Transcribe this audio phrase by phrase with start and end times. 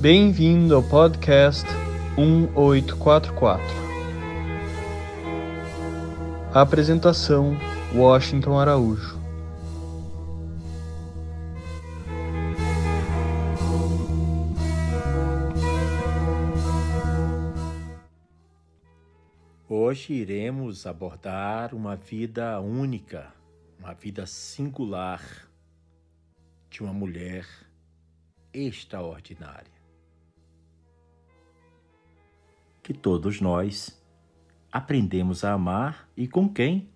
[0.00, 1.66] Bem-vindo ao podcast
[2.16, 3.66] 1844.
[6.54, 7.58] A apresentação:
[7.92, 9.18] Washington Araújo.
[19.68, 23.34] Hoje iremos abordar uma vida única,
[23.80, 25.48] uma vida singular
[26.70, 27.44] de uma mulher
[28.54, 29.77] extraordinária.
[32.88, 34.02] Que todos nós
[34.72, 36.88] aprendemos a amar e com quem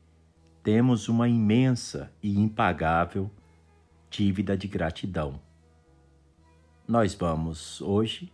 [0.63, 3.31] temos uma imensa e impagável
[4.09, 5.39] dívida de gratidão.
[6.89, 8.33] Nós vamos hoje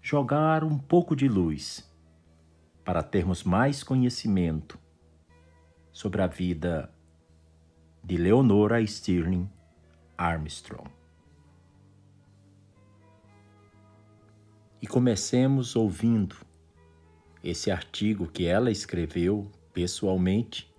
[0.00, 1.86] jogar um pouco de luz
[2.82, 4.78] para termos mais conhecimento
[5.92, 6.90] sobre a vida
[8.02, 9.50] de Leonora Stirling
[10.16, 10.88] Armstrong.
[14.80, 16.48] E comecemos ouvindo
[17.42, 20.70] esse artigo que ela escreveu pessoalmente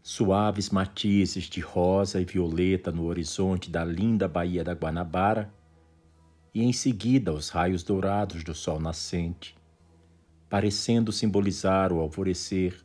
[0.03, 5.53] Suaves matizes de rosa e violeta no horizonte da linda Baía da Guanabara,
[6.53, 9.55] e em seguida os raios dourados do sol nascente,
[10.49, 12.83] parecendo simbolizar o alvorecer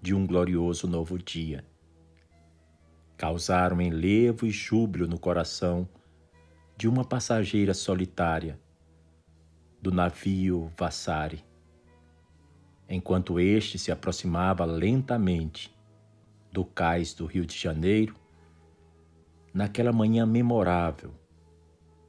[0.00, 1.62] de um glorioso novo dia.
[3.16, 5.86] Causaram enlevo e júbilo no coração
[6.76, 8.58] de uma passageira solitária
[9.80, 11.44] do navio Vassari,
[12.88, 15.76] enquanto este se aproximava lentamente
[16.50, 18.16] do cais do Rio de Janeiro,
[19.52, 21.12] naquela manhã memorável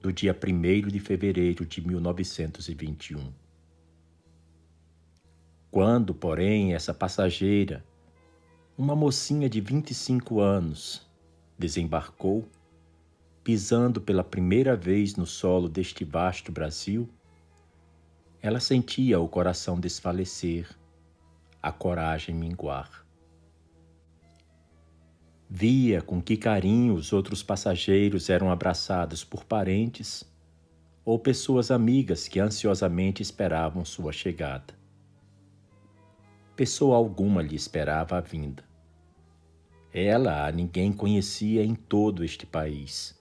[0.02, 3.45] do dia 1 de fevereiro de 1921.
[5.76, 7.86] Quando, porém, essa passageira,
[8.78, 11.06] uma mocinha de 25 anos,
[11.60, 12.48] desembarcou,
[13.44, 17.10] pisando pela primeira vez no solo deste vasto Brasil,
[18.42, 20.66] ela sentia o coração desfalecer,
[21.62, 23.06] a coragem minguar.
[25.50, 30.24] Via com que carinho os outros passageiros eram abraçados por parentes
[31.04, 34.85] ou pessoas amigas que ansiosamente esperavam sua chegada.
[36.56, 38.64] Pessoa alguma lhe esperava a vinda.
[39.94, 43.20] Ela a ninguém conhecia em todo este país.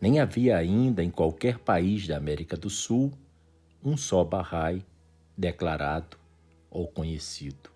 [0.00, 3.12] Nem havia ainda em qualquer país da América do Sul
[3.84, 4.84] um só Bahá'í
[5.36, 6.16] declarado
[6.68, 7.70] ou conhecido.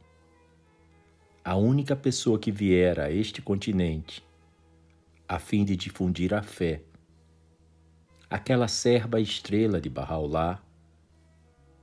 [1.45, 4.25] A única pessoa que viera a este continente
[5.29, 6.83] a fim de difundir a fé,
[8.29, 10.61] aquela serba estrela de Bahá'u'lláh,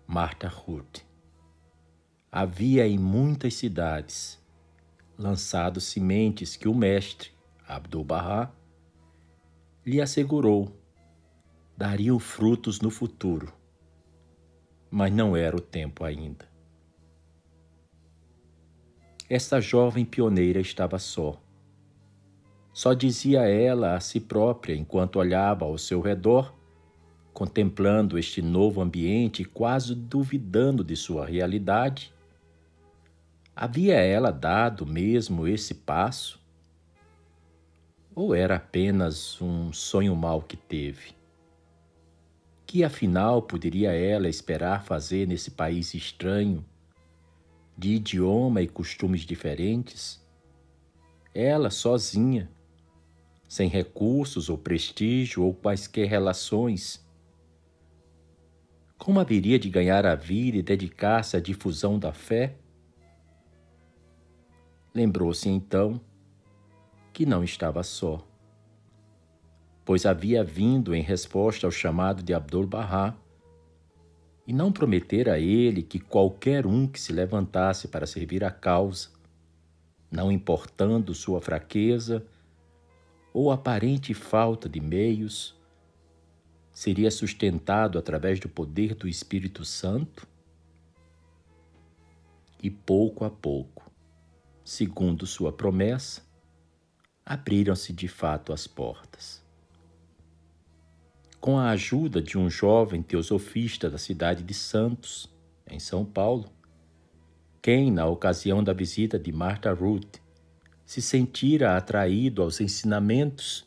[0.05, 1.08] Marta Hurt.
[2.31, 4.39] Havia em muitas cidades
[5.17, 7.31] lançado sementes que o mestre,
[7.67, 8.51] Abdu'l-Bahá,
[9.85, 10.71] lhe assegurou
[11.75, 13.53] dariam frutos no futuro
[14.91, 16.47] mas não era o tempo ainda.
[19.29, 21.39] Esta jovem pioneira estava só.
[22.73, 26.55] Só dizia ela a si própria enquanto olhava ao seu redor,
[27.33, 32.11] contemplando este novo ambiente e quase duvidando de sua realidade.
[33.61, 36.39] Havia ela dado mesmo esse passo?
[38.15, 41.11] Ou era apenas um sonho mau que teve?
[42.65, 46.63] Que afinal poderia ela esperar fazer nesse país estranho,
[47.77, 50.25] de idioma e costumes diferentes?
[51.35, 52.49] Ela sozinha,
[53.45, 57.05] sem recursos ou prestígio ou quaisquer relações.
[58.97, 62.55] Como haveria de ganhar a vida e dedicar-se à difusão da fé?
[64.99, 66.01] Lembrou-se então
[67.13, 68.21] que não estava só
[69.89, 73.15] pois havia vindo em resposta ao chamado de Abdul-Bahá,
[74.45, 79.09] e não prometera a ele que qualquer um que se levantasse para servir a causa,
[80.11, 82.23] não importando sua fraqueza
[83.33, 85.59] ou aparente falta de meios,
[86.71, 90.27] seria sustentado através do poder do Espírito Santo?
[92.61, 93.88] E pouco a pouco,
[94.69, 96.21] segundo sua promessa,
[97.25, 99.47] abriram-se de fato as portas
[101.39, 105.29] com a ajuda de um jovem teosofista da cidade de Santos,
[105.69, 106.49] em São Paulo,
[107.61, 110.17] quem, na ocasião da visita de Martha Ruth,
[110.85, 113.65] se sentira atraído aos ensinamentos,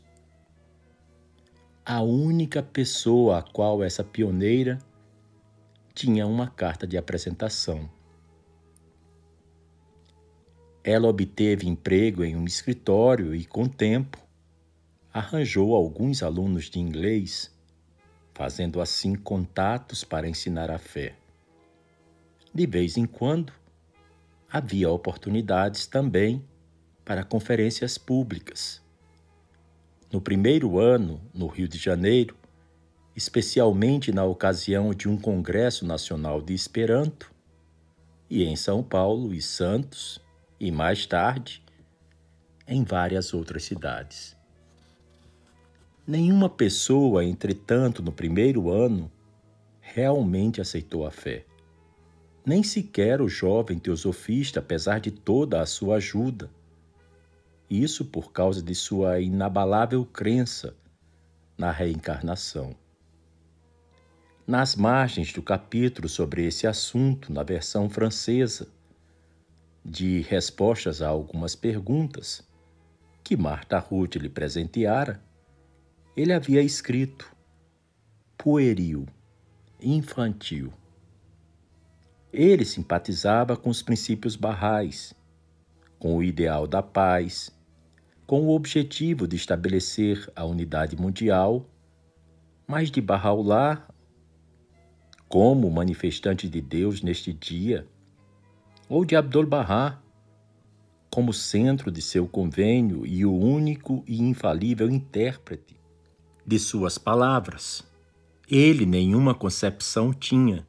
[1.84, 4.78] a única pessoa a qual essa pioneira
[5.94, 7.88] tinha uma carta de apresentação.
[10.84, 14.19] Ela obteve emprego em um escritório e, com tempo,
[15.12, 17.55] arranjou alguns alunos de inglês,
[18.34, 21.14] fazendo assim contatos para ensinar a fé.
[22.52, 23.52] De vez em quando,
[24.50, 26.44] havia oportunidades também
[27.05, 28.82] para conferências públicas.
[30.11, 32.37] No primeiro ano, no Rio de Janeiro,
[33.14, 37.31] especialmente na ocasião de um Congresso Nacional de Esperanto,
[38.28, 40.22] e em São Paulo e Santos,
[40.62, 41.62] e mais tarde,
[42.67, 44.35] em várias outras cidades.
[46.06, 49.12] Nenhuma pessoa, entretanto, no primeiro ano,
[49.81, 51.44] realmente aceitou a fé.
[52.47, 56.49] Nem sequer o jovem teosofista, apesar de toda a sua ajuda
[57.73, 60.75] isso por causa de sua inabalável crença
[61.56, 62.76] na reencarnação.
[64.47, 68.69] Nas margens do capítulo sobre esse assunto, na versão francesa,
[69.84, 72.46] de respostas a algumas perguntas
[73.25, 75.23] que Marta Ruth lhe presenteara,
[76.17, 77.34] ele havia escrito
[78.37, 79.06] pueril,
[79.81, 80.73] infantil.
[82.32, 85.14] Ele simpatizava com os princípios barrais,
[85.99, 87.50] com o ideal da paz,
[88.26, 91.67] com o objetivo de estabelecer a unidade mundial,
[92.67, 93.87] mas de Bahá'u'lláh,
[95.28, 97.87] como manifestante de Deus neste dia,
[98.93, 99.99] ou de Abdul-Bahá,
[101.09, 105.81] como centro de seu convênio e o único e infalível intérprete
[106.47, 107.83] de suas palavras.
[108.47, 110.67] Ele nenhuma concepção tinha.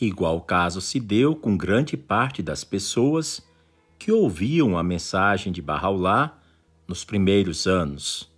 [0.00, 3.44] Igual caso se deu com grande parte das pessoas
[3.98, 6.38] que ouviam a mensagem de Bahá'u'lláh
[6.86, 8.30] nos primeiros anos.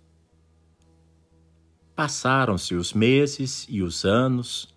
[1.95, 4.74] Passaram-se os meses e os anos,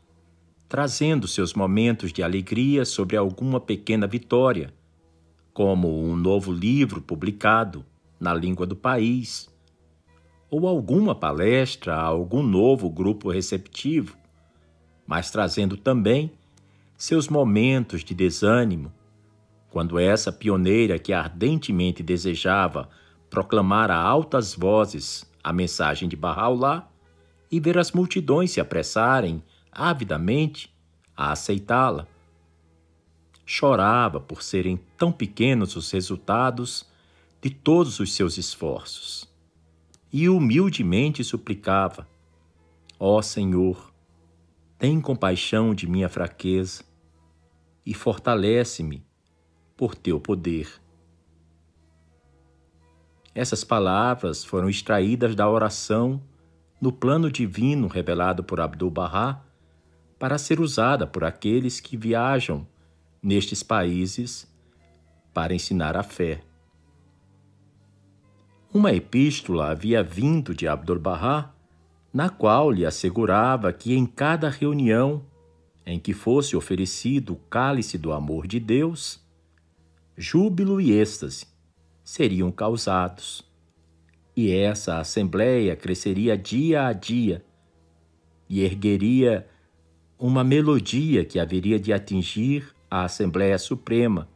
[0.69, 4.73] trazendo seus momentos de alegria sobre alguma pequena vitória,
[5.53, 7.85] como um novo livro publicado
[8.21, 9.49] na língua do país,
[10.51, 14.17] ou alguma palestra a algum novo grupo receptivo,
[15.07, 16.33] mas trazendo também
[16.97, 18.93] seus momentos de desânimo,
[19.71, 22.89] quando essa pioneira que ardentemente desejava
[23.31, 26.87] proclamar a altas vozes a mensagem de Bahá'u'lláh
[27.51, 29.43] e ver as multidões se apressarem
[29.79, 30.75] avidamente
[31.17, 32.09] a aceitá-la.
[33.47, 36.85] Chorava por serem tão pequenos os resultados
[37.41, 39.29] de todos os seus esforços
[40.13, 42.07] e humildemente suplicava:
[42.99, 43.93] Ó oh Senhor,
[44.79, 46.83] tem compaixão de minha fraqueza
[47.87, 49.07] e fortalece-me
[49.77, 50.69] por teu poder.
[53.35, 56.21] Essas palavras foram extraídas da oração
[56.81, 59.48] no plano divino revelado por Abdu'l-Bahá
[60.19, 62.67] para ser usada por aqueles que viajam
[63.23, 64.49] nestes países
[65.33, 66.41] para ensinar a fé.
[68.73, 71.55] Uma epístola havia vindo de Abdu'l-Bahá,
[72.13, 75.25] na qual lhe assegurava que em cada reunião
[75.87, 79.27] em que fosse oferecido o cálice do amor de Deus,
[80.17, 81.47] júbilo e êxtase
[82.05, 83.43] seriam causados.
[84.37, 87.43] E essa assembleia cresceria dia a dia
[88.49, 89.49] e ergueria
[90.19, 94.29] uma melodia que haveria de atingir a Assembleia Suprema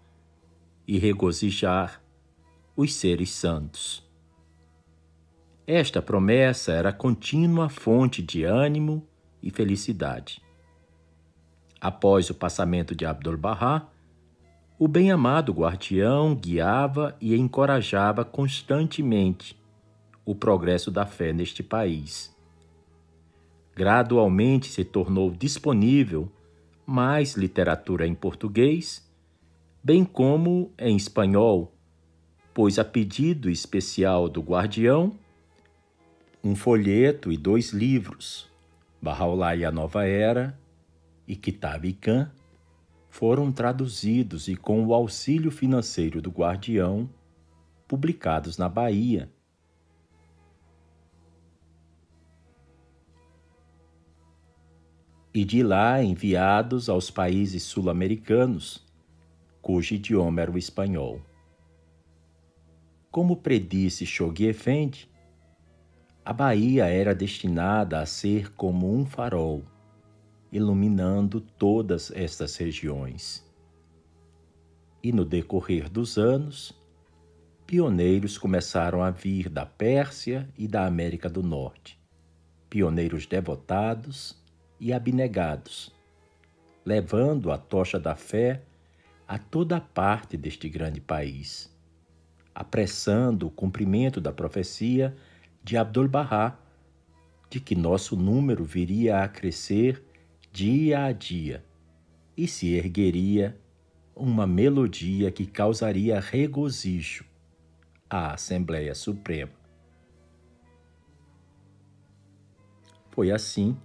[0.87, 2.01] e regozijar
[2.77, 4.09] os seres santos.
[5.67, 9.07] Esta promessa era contínua fonte de ânimo
[9.43, 10.41] e felicidade.
[11.81, 13.89] Após o passamento de Abdul-Bahá,
[14.79, 19.61] o bem-amado guardião guiava e encorajava constantemente
[20.25, 22.33] o progresso da fé neste país.
[23.75, 26.31] Gradualmente se tornou disponível
[26.87, 29.09] mais literatura em português,
[29.83, 31.73] bem como em espanhol,
[32.53, 35.19] pois a pedido especial do guardião,
[36.45, 38.51] um folheto e dois livros,
[39.01, 40.59] Bahá'u'lláh e a Nova Era
[41.27, 42.31] e Kitab i Khan,
[43.09, 47.09] foram traduzidos e, com o auxílio financeiro do guardião,
[47.87, 49.31] publicados na Bahia.
[55.35, 58.87] E de lá enviados aos países sul-americanos,
[59.63, 61.23] cujo idioma era o espanhol.
[63.11, 65.09] Como predisse Shoghi Effendi,
[66.23, 69.63] a Bahia era destinada a ser como um farol
[70.53, 73.43] iluminando todas estas regiões.
[75.03, 76.79] E no decorrer dos anos,
[77.67, 81.99] pioneiros começaram a vir da Pérsia e da América do Norte,
[82.69, 84.42] pioneiros devotados
[84.83, 85.95] e abnegados,
[86.85, 88.63] levando a tocha da fé
[89.29, 91.73] a toda parte deste grande país,
[92.53, 95.17] apressando o cumprimento da profecia
[95.63, 96.59] de Abdul-Bahá,
[97.49, 100.05] de que nosso número viria a crescer
[100.51, 101.65] dia a dia
[102.37, 103.57] e se ergueria
[104.17, 107.25] uma melodia que causaria regozijo
[108.11, 109.53] à Assembleia Suprema.
[113.13, 113.77] Foi assim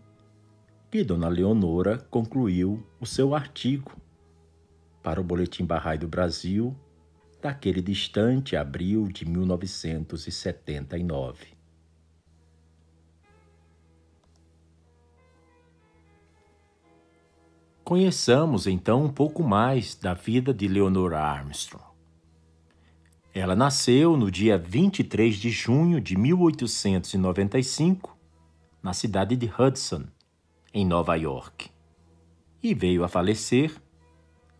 [0.89, 3.91] que Dona Leonora concluiu o seu artigo
[5.03, 6.73] para o Boletim Barrai do Brasil
[7.41, 11.57] daquele distante abril de 1979.
[17.83, 21.87] Conheçamos então um pouco mais da vida de Leonora Armstrong.
[23.33, 28.17] Ela nasceu no dia 23 de junho de 1895
[28.83, 30.03] na cidade de Hudson,
[30.73, 31.69] em Nova York,
[32.61, 33.81] e veio a falecer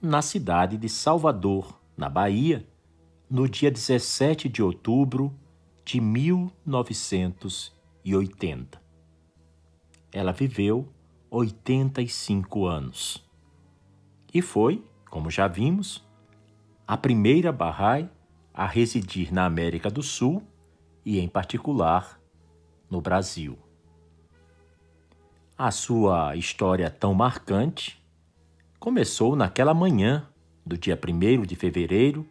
[0.01, 2.65] na cidade de Salvador, na Bahia,
[3.29, 5.37] no dia 17 de outubro
[5.83, 8.81] de 1980.
[10.11, 10.87] Ela viveu
[11.29, 13.27] 85 anos
[14.33, 16.05] e foi, como já vimos,
[16.87, 18.09] a primeira Bahá'í
[18.53, 20.41] a residir na América do Sul
[21.05, 22.17] e, em particular,
[22.89, 23.57] no Brasil.
[25.59, 27.99] A sua história tão marcante
[28.79, 30.29] começou naquela manhã
[30.63, 32.29] do dia 1 de fevereiro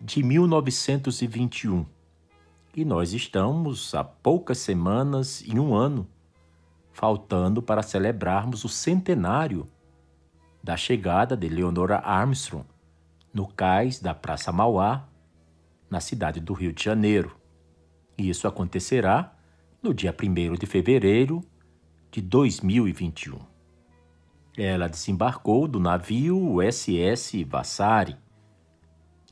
[0.00, 1.86] de 1921
[2.74, 6.08] e nós estamos há poucas semanas e um ano
[6.90, 9.68] faltando para celebrarmos o centenário
[10.60, 12.66] da chegada de Leonora Armstrong
[13.32, 15.06] no cais da Praça Mauá,
[15.88, 17.36] na cidade do Rio de Janeiro.
[18.18, 19.32] E isso acontecerá
[19.80, 21.40] no dia 1 de fevereiro
[22.18, 23.38] de 2021.
[24.56, 28.16] Ela desembarcou do navio SS Vassari.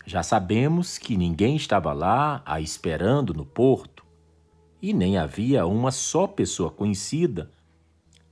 [0.05, 4.05] Já sabemos que ninguém estava lá a esperando no porto
[4.81, 7.51] e nem havia uma só pessoa conhecida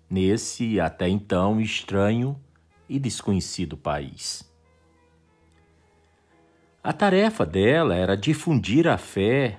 [0.08, 2.40] nesse até então estranho
[2.88, 4.48] e desconhecido país.
[6.80, 9.58] A tarefa dela era difundir a fé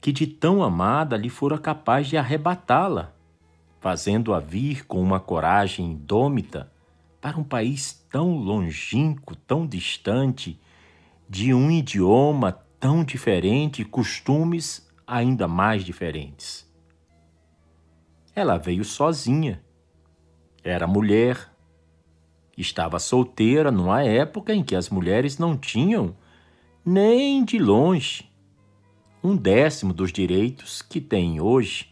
[0.00, 3.12] que de tão amada lhe fora capaz de arrebatá-la
[3.82, 6.70] fazendo-a vir com uma coragem indômita
[7.20, 10.58] para um país tão longínquo, tão distante,
[11.28, 16.64] de um idioma tão diferente e costumes ainda mais diferentes.
[18.36, 19.60] Ela veio sozinha.
[20.62, 21.50] Era mulher.
[22.56, 26.14] Estava solteira numa época em que as mulheres não tinham,
[26.84, 28.30] nem de longe,
[29.24, 31.91] um décimo dos direitos que têm hoje.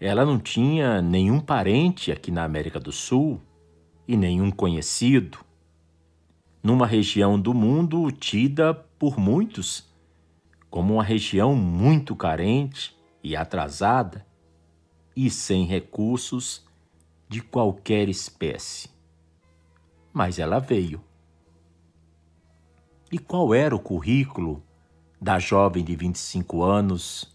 [0.00, 3.40] Ela não tinha nenhum parente aqui na América do Sul
[4.06, 5.38] e nenhum conhecido.
[6.62, 9.86] Numa região do mundo tida por muitos
[10.68, 14.26] como uma região muito carente e atrasada
[15.16, 16.66] e sem recursos
[17.28, 18.90] de qualquer espécie.
[20.12, 21.02] Mas ela veio.
[23.10, 24.62] E qual era o currículo
[25.20, 27.34] da jovem de 25 anos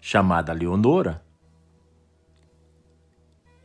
[0.00, 1.25] chamada Leonora?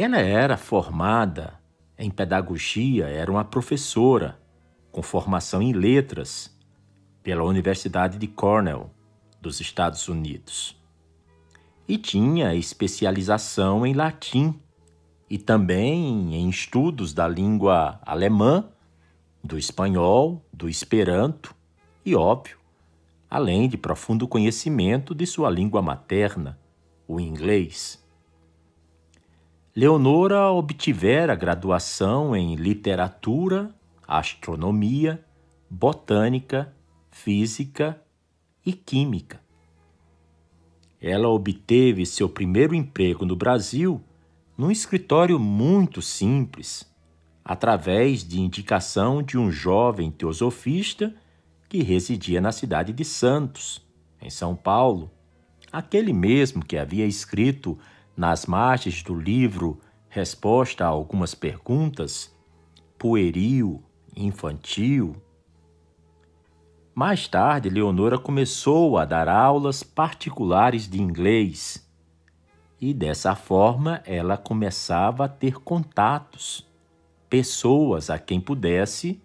[0.03, 1.59] Ela era formada
[1.95, 4.39] em pedagogia, era uma professora
[4.91, 6.51] com formação em letras
[7.21, 8.89] pela Universidade de Cornell,
[9.39, 10.75] dos Estados Unidos.
[11.87, 14.59] E tinha especialização em latim
[15.29, 18.67] e também em estudos da língua alemã,
[19.43, 21.53] do espanhol, do esperanto
[22.03, 22.57] e, óbvio,
[23.29, 26.57] além de profundo conhecimento de sua língua materna,
[27.07, 28.00] o inglês.
[29.73, 33.73] Leonora obtivera graduação em literatura,
[34.05, 35.23] astronomia,
[35.69, 36.75] botânica,
[37.09, 38.01] física
[38.65, 39.39] e química.
[41.01, 44.03] Ela obteve seu primeiro emprego no Brasil
[44.57, 46.85] num escritório muito simples,
[47.43, 51.15] através de indicação de um jovem teosofista
[51.69, 53.81] que residia na cidade de Santos,
[54.21, 55.09] em São Paulo,
[55.71, 57.79] aquele mesmo que havia escrito
[58.21, 62.31] nas margens do livro Resposta a algumas perguntas,
[62.95, 63.81] pueril,
[64.15, 65.15] infantil.
[66.93, 71.89] Mais tarde, Leonora começou a dar aulas particulares de inglês
[72.79, 76.69] e dessa forma ela começava a ter contatos,
[77.27, 79.19] pessoas a quem pudesse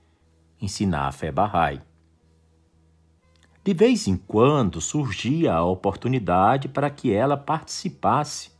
[0.58, 1.82] ensinar a fé Bahá'í.
[3.62, 8.55] De vez em quando surgia a oportunidade para que ela participasse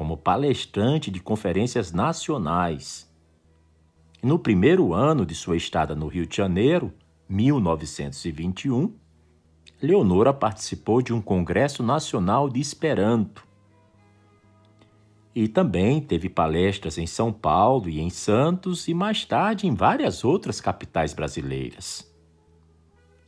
[0.00, 3.06] como palestrante de conferências nacionais.
[4.22, 6.90] No primeiro ano de sua estada no Rio de Janeiro,
[7.28, 8.94] 1921,
[9.82, 13.46] Leonora participou de um Congresso Nacional de Esperanto.
[15.34, 20.24] E também teve palestras em São Paulo e em Santos e mais tarde em várias
[20.24, 22.10] outras capitais brasileiras.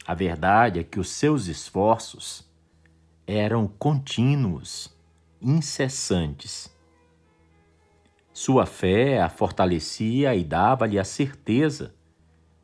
[0.07, 2.51] A verdade é que os seus esforços
[3.27, 4.91] eram contínuos,
[5.43, 6.75] incessantes.
[8.33, 11.95] Sua fé a fortalecia e dava-lhe a certeza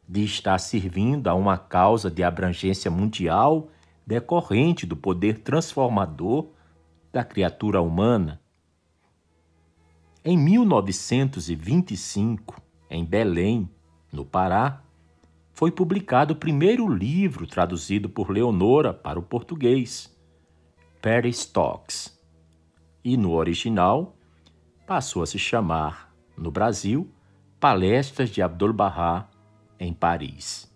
[0.09, 3.69] de estar servindo a uma causa de abrangência mundial
[4.07, 6.47] decorrente do poder transformador
[7.13, 8.41] da criatura humana.
[10.25, 13.69] Em 1925, em Belém,
[14.11, 14.83] no Pará,
[15.53, 20.11] foi publicado o primeiro livro traduzido por Leonora para o português,
[21.03, 22.18] Paris Talks,
[23.05, 24.17] e no original
[24.87, 27.11] passou a se chamar, no Brasil,
[27.61, 29.29] Palestras de Abdu'l-Bahá
[29.79, 30.73] em Paris.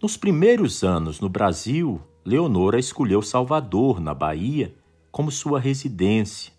[0.00, 4.74] Nos primeiros anos no Brasil, Leonora escolheu Salvador, na Bahia,
[5.10, 6.52] como sua residência,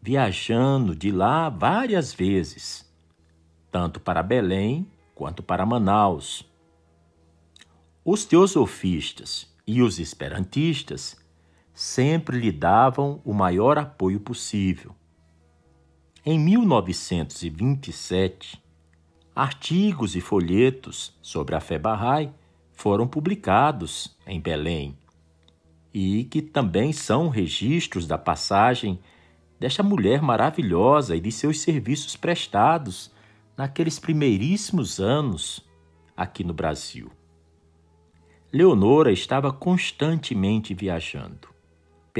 [0.00, 2.90] viajando de lá várias vezes
[3.70, 6.44] tanto para Belém quanto para Manaus.
[8.04, 11.16] Os teosofistas e os esperantistas
[11.80, 14.94] sempre lhe davam o maior apoio possível.
[16.22, 18.62] Em 1927,
[19.34, 22.30] artigos e folhetos sobre a fé Bahá'í
[22.74, 24.94] foram publicados em Belém
[25.94, 29.00] e que também são registros da passagem
[29.58, 33.10] desta mulher maravilhosa e de seus serviços prestados
[33.56, 35.66] naqueles primeiríssimos anos
[36.14, 37.10] aqui no Brasil.
[38.52, 41.48] Leonora estava constantemente viajando,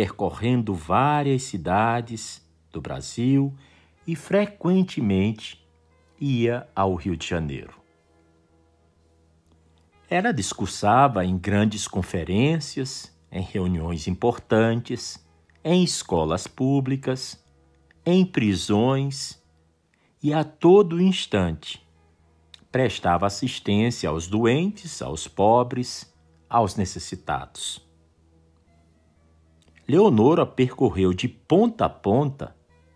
[0.01, 2.41] percorrendo várias cidades
[2.73, 3.55] do Brasil
[4.07, 5.63] e frequentemente
[6.19, 7.75] ia ao Rio de Janeiro.
[10.09, 15.23] Ela discursava em grandes conferências, em reuniões importantes,
[15.63, 17.39] em escolas públicas,
[18.07, 19.39] em prisões
[20.23, 21.87] e a todo instante
[22.73, 26.11] prestava assistência aos doentes, aos pobres,
[26.49, 27.90] aos necessitados.
[29.91, 32.55] Leonora percorreu de ponta a ponta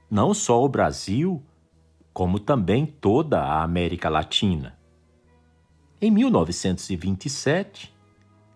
[0.08, 1.42] não só o Brasil,
[2.12, 4.78] como também toda a América Latina.
[6.00, 7.92] Em 1927,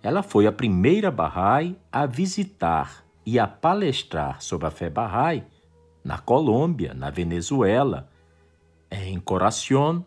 [0.01, 5.43] ela foi a primeira Bahá'í a visitar e a palestrar sobre a fé Bahá'í
[6.05, 8.09] na Colômbia, na Venezuela,
[8.89, 10.07] em Coração,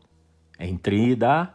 [0.58, 1.50] em Trinidad,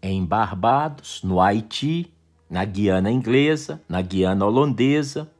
[0.00, 2.10] em Barbados, no Haiti,
[2.48, 5.30] na Guiana Inglesa, na Guiana Holandesa.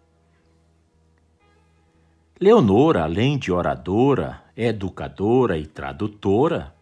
[2.40, 6.72] Leonora, além de oradora, educadora e tradutora,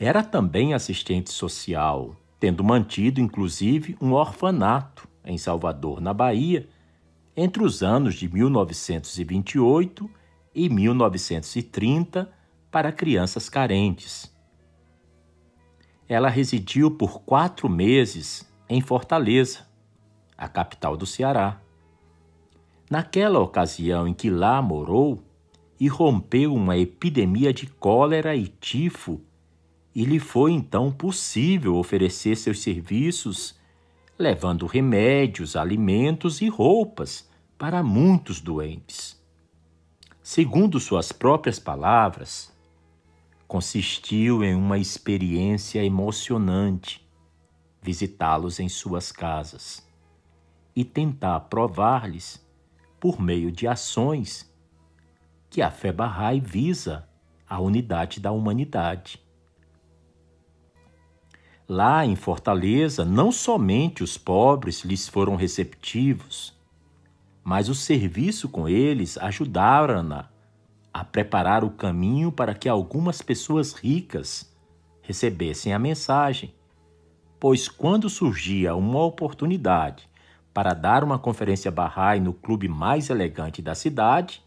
[0.00, 6.66] era também assistente social, tendo mantido inclusive um orfanato em Salvador, na Bahia,
[7.36, 10.08] entre os anos de 1928
[10.54, 12.32] e 1930,
[12.70, 14.34] para crianças carentes.
[16.08, 19.66] Ela residiu por quatro meses em Fortaleza,
[20.38, 21.60] a capital do Ceará.
[22.88, 25.22] Naquela ocasião em que lá morou,
[25.78, 29.20] irrompeu uma epidemia de cólera e tifo,
[29.94, 33.58] e lhe foi então possível oferecer seus serviços,
[34.18, 39.20] levando remédios, alimentos e roupas para muitos doentes.
[40.22, 42.52] Segundo suas próprias palavras,
[43.46, 47.06] consistiu em uma experiência emocionante
[47.80, 49.86] visitá-los em suas casas
[50.74, 52.44] e tentar provar-lhes,
[53.00, 54.50] por meio de ações,
[55.48, 57.08] que a fé Bahá'í visa
[57.48, 59.24] a unidade da humanidade.
[61.68, 66.54] Lá em Fortaleza, não somente os pobres lhes foram receptivos,
[67.42, 70.28] mas o serviço com eles ajudaram-na
[70.92, 74.52] a preparar o caminho para que algumas pessoas ricas
[75.02, 76.54] recebessem a mensagem.
[77.38, 80.08] Pois quando surgia uma oportunidade
[80.56, 84.42] para dar uma conferência Bahá'í no clube mais elegante da cidade,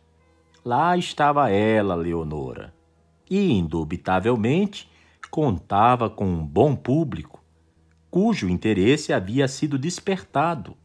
[0.65, 2.73] lá estava ela, Leonora.
[3.29, 4.89] E, indubitavelmente,
[5.29, 7.43] contava com um bom público,
[8.09, 10.75] cujo interesse havia sido despertado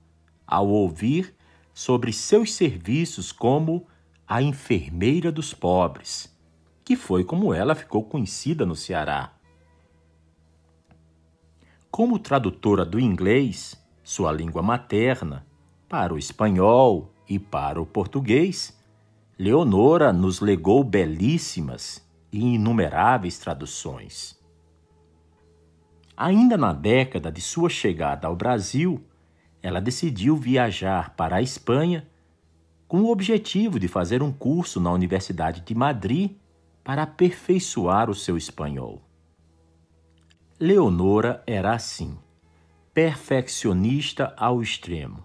[0.47, 1.35] ao ouvir
[1.73, 3.87] sobre seus serviços como
[4.29, 6.39] a enfermeira dos pobres,
[6.85, 9.33] que foi como ela ficou conhecida no Ceará.
[11.91, 15.47] Como tradutora do inglês, sua língua materna,
[15.89, 18.79] para o espanhol e para o português,
[19.39, 24.39] Leonora nos legou belíssimas e inumeráveis traduções.
[26.17, 29.03] Ainda na década de sua chegada ao Brasil,
[29.63, 32.07] ela decidiu viajar para a Espanha
[32.87, 36.33] com o objetivo de fazer um curso na Universidade de Madrid
[36.85, 39.03] para aperfeiçoar o seu espanhol.
[40.61, 42.17] Leonora era assim,
[42.95, 45.25] perfeccionista ao extremo.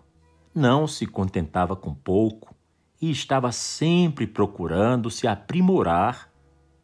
[0.54, 2.56] Não se contentava com pouco
[3.00, 6.34] e estava sempre procurando se aprimorar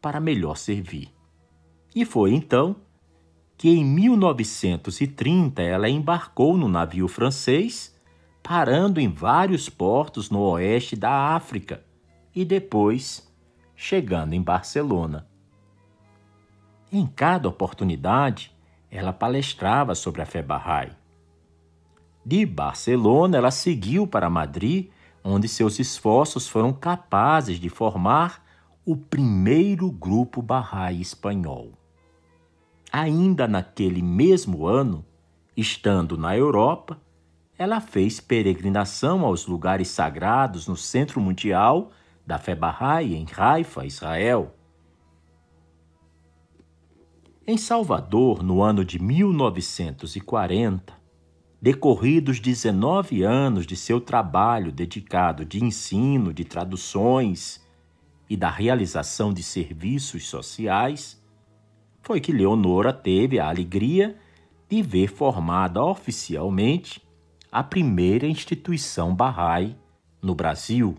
[0.00, 1.12] para melhor servir.
[1.94, 2.76] E foi então
[3.58, 7.94] que em 1930 ela embarcou no navio francês,
[8.42, 11.82] parando em vários portos no oeste da África
[12.34, 13.26] e depois
[13.74, 15.26] chegando em Barcelona.
[16.92, 18.55] Em cada oportunidade,
[18.90, 20.92] ela palestrava sobre a fé Bahá'í.
[22.24, 24.90] De Barcelona, ela seguiu para Madrid,
[25.22, 28.44] onde seus esforços foram capazes de formar
[28.84, 31.72] o primeiro grupo Bahá'í espanhol.
[32.92, 35.04] Ainda naquele mesmo ano,
[35.56, 37.00] estando na Europa,
[37.58, 41.90] ela fez peregrinação aos lugares sagrados no Centro Mundial
[42.26, 44.55] da Fé Bahá'í, em Haifa, Israel.
[47.48, 50.92] Em Salvador, no ano de 1940,
[51.62, 57.64] decorridos 19 anos de seu trabalho dedicado de ensino, de traduções
[58.28, 61.22] e da realização de serviços sociais,
[62.02, 64.16] foi que Leonora teve a alegria
[64.68, 67.00] de ver formada oficialmente
[67.52, 69.76] a primeira instituição Bahá'í
[70.20, 70.96] no Brasil,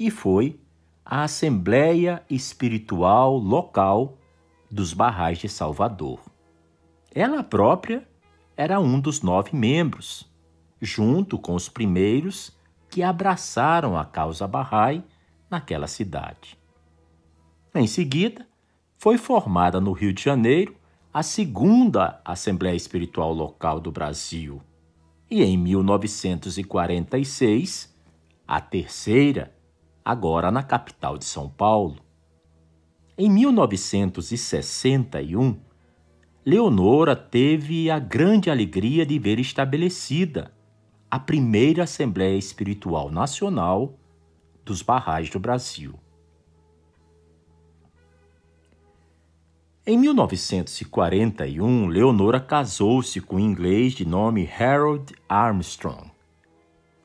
[0.00, 0.58] e foi
[1.04, 4.16] a Assembleia Espiritual Local
[4.70, 6.20] dos Barrais de Salvador.
[7.14, 8.06] Ela própria
[8.56, 10.30] era um dos nove membros,
[10.80, 12.56] junto com os primeiros
[12.88, 15.02] que abraçaram a causa Bahá'í
[15.48, 16.58] naquela cidade.
[17.74, 18.46] Em seguida,
[18.96, 20.76] foi formada no Rio de Janeiro
[21.12, 24.60] a segunda Assembleia Espiritual Local do Brasil
[25.30, 27.94] e, em 1946,
[28.46, 29.54] a terceira,
[30.04, 31.96] agora na capital de São Paulo.
[33.22, 35.60] Em 1961,
[36.42, 40.54] Leonora teve a grande alegria de ver estabelecida
[41.10, 43.98] a primeira Assembleia Espiritual Nacional
[44.64, 46.00] dos Barrais do Brasil.
[49.86, 56.10] Em 1941, Leonora casou-se com um inglês de nome Harold Armstrong,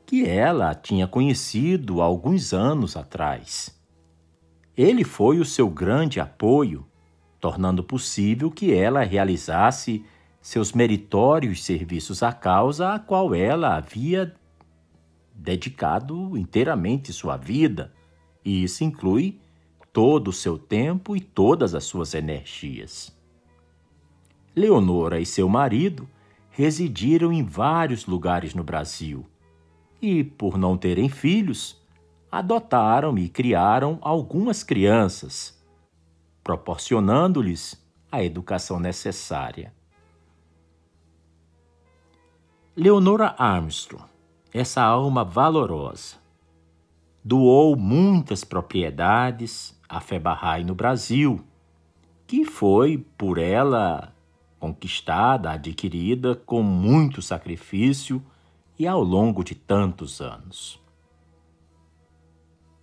[0.06, 3.75] que ela tinha conhecido alguns anos atrás.
[4.78, 6.86] Ele foi o seu grande apoio,
[7.40, 10.04] tornando possível que ela realizasse
[10.42, 14.36] seus meritórios serviços à causa a qual ela havia
[15.34, 17.94] dedicado inteiramente sua vida,
[18.44, 19.40] e isso inclui
[19.92, 23.16] todo o seu tempo e todas as suas energias.
[24.56, 26.08] Leonora e seu marido
[26.50, 29.26] residiram em vários lugares no Brasil
[30.02, 31.82] e, por não terem filhos,
[32.36, 35.58] adotaram e criaram algumas crianças,
[36.44, 39.74] proporcionando-lhes a educação necessária.
[42.76, 44.04] Leonora Armstrong,
[44.54, 46.18] essa alma valorosa,
[47.24, 51.42] doou muitas propriedades à Bahá'í no Brasil,
[52.28, 54.14] que foi por ela
[54.60, 58.22] conquistada, adquirida com muito sacrifício
[58.78, 60.84] e ao longo de tantos anos.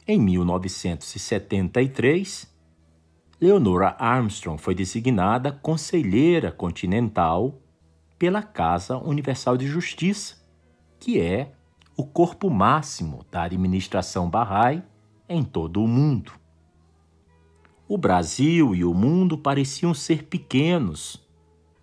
[0.05, 2.53] Em 1973,
[3.41, 7.61] Leonora Armstrong foi designada conselheira continental
[8.19, 10.45] pela Casa Universal de Justiça,
[10.99, 11.53] que é
[11.97, 14.83] o corpo máximo da administração Bahá'í
[15.29, 16.33] em todo o mundo.
[17.87, 21.25] O Brasil e o mundo pareciam ser pequenos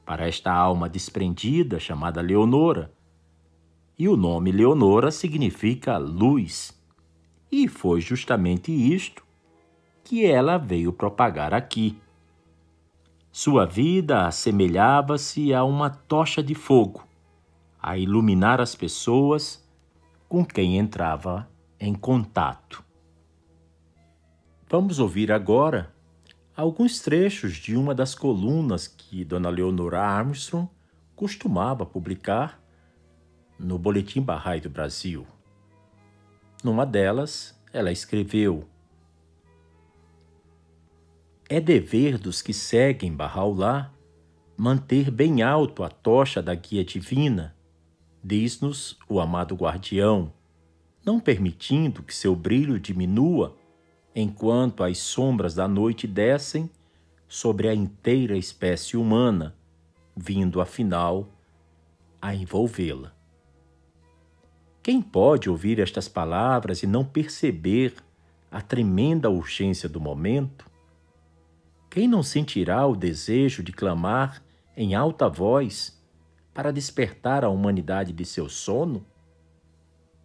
[0.05, 2.91] para esta alma desprendida chamada Leonora,
[3.97, 6.77] e o nome Leonora significa luz
[7.51, 9.23] e foi justamente isto
[10.03, 11.99] que ela veio propagar aqui.
[13.31, 17.07] Sua vida assemelhava-se a uma tocha de fogo,
[17.81, 19.67] a iluminar as pessoas
[20.27, 21.47] com quem entrava
[21.79, 22.83] em contato.
[24.69, 25.93] Vamos ouvir agora
[26.55, 30.69] alguns trechos de uma das colunas que Dona Leonora Armstrong
[31.15, 32.61] costumava publicar
[33.57, 35.25] no Boletim Barrai do Brasil.
[36.63, 38.67] Numa delas, ela escreveu:
[41.47, 43.91] É dever dos que seguem Bahá'u'lláh
[44.57, 47.55] manter bem alto a tocha da guia divina,
[48.21, 50.33] diz-nos o amado guardião,
[51.05, 53.55] não permitindo que seu brilho diminua
[54.13, 56.69] enquanto as sombras da noite descem
[57.25, 59.55] sobre a inteira espécie humana,
[60.13, 61.29] vindo afinal
[62.21, 63.18] a envolvê-la.
[64.81, 67.95] Quem pode ouvir estas palavras e não perceber
[68.49, 70.65] a tremenda urgência do momento?
[71.89, 74.41] Quem não sentirá o desejo de clamar
[74.77, 76.01] em alta voz
[76.53, 79.05] para despertar a humanidade de seu sono?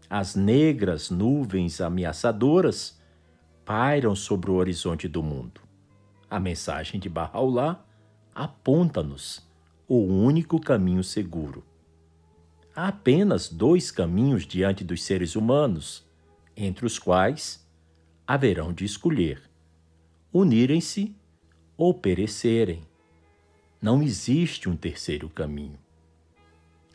[0.09, 3.01] As negras nuvens ameaçadoras
[3.65, 5.61] pairam sobre o horizonte do mundo.
[6.31, 7.81] A mensagem de Bahá'u'lláh
[8.33, 9.45] aponta-nos
[9.89, 11.65] o único caminho seguro
[12.75, 16.05] há apenas dois caminhos diante dos seres humanos,
[16.57, 17.65] entre os quais
[18.27, 19.43] haverão de escolher:
[20.33, 21.15] unirem-se
[21.77, 22.83] ou perecerem.
[23.81, 25.79] Não existe um terceiro caminho.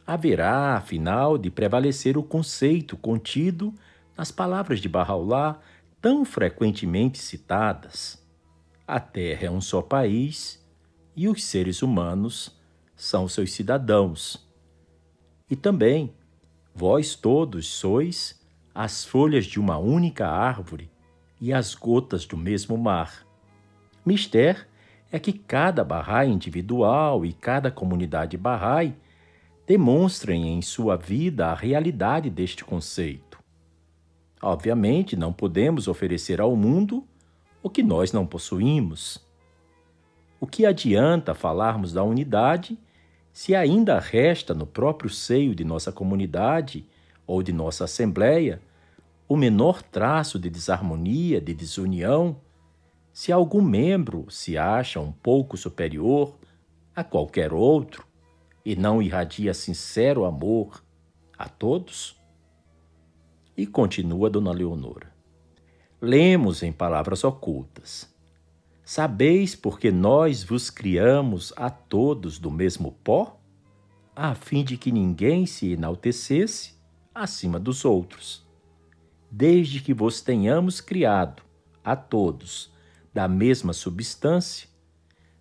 [0.06, 3.74] Haverá, afinal, de prevalecer o conceito contido
[4.18, 5.60] nas palavras de Bahá'u'lláh
[6.02, 8.20] tão frequentemente citadas.
[8.88, 10.66] A Terra é um só país
[11.16, 12.58] e os seres humanos
[12.96, 14.49] são seus cidadãos
[15.50, 16.14] e também,
[16.74, 18.40] vós todos sois
[18.74, 20.90] as folhas de uma única árvore
[21.42, 23.26] e as gotas do mesmo mar.
[24.06, 24.68] Mister
[25.12, 28.94] é que cada Bahá'í individual e cada comunidade Bahá'í
[29.66, 33.40] demonstrem em sua vida a realidade deste conceito.
[34.42, 37.06] Obviamente, não podemos oferecer ao mundo
[37.62, 39.24] o que nós não possuímos.
[40.40, 42.78] O que adianta falarmos da unidade
[43.40, 46.86] se ainda resta no próprio seio de nossa comunidade
[47.26, 48.62] ou de nossa assembleia
[49.30, 52.42] o menor traço de desarmonia, de desunião,
[53.14, 56.38] se algum membro se acha um pouco superior
[56.94, 58.06] a qualquer outro
[58.66, 60.84] e não irradia sincero amor
[61.38, 62.22] a todos?
[63.56, 65.14] E continua Dona Leonora.
[66.02, 68.14] Lemos em palavras ocultas.
[68.90, 73.40] Sabeis porque nós vos criamos a todos do mesmo pó,
[74.16, 76.74] a fim de que ninguém se enaltecesse
[77.14, 78.44] acima dos outros.
[79.30, 81.44] Desde que vos tenhamos criado
[81.84, 82.72] a todos
[83.14, 84.68] da mesma substância,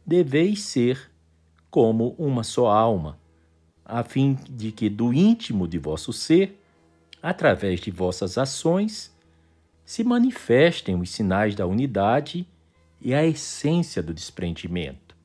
[0.05, 1.11] deveis ser
[1.71, 3.19] como uma só alma,
[3.83, 6.63] a fim de que do íntimo de vosso ser,
[7.23, 9.11] através de vossas ações,
[9.87, 12.47] se manifestem os sinais da unidade
[13.01, 15.17] e a essência do desprendimento.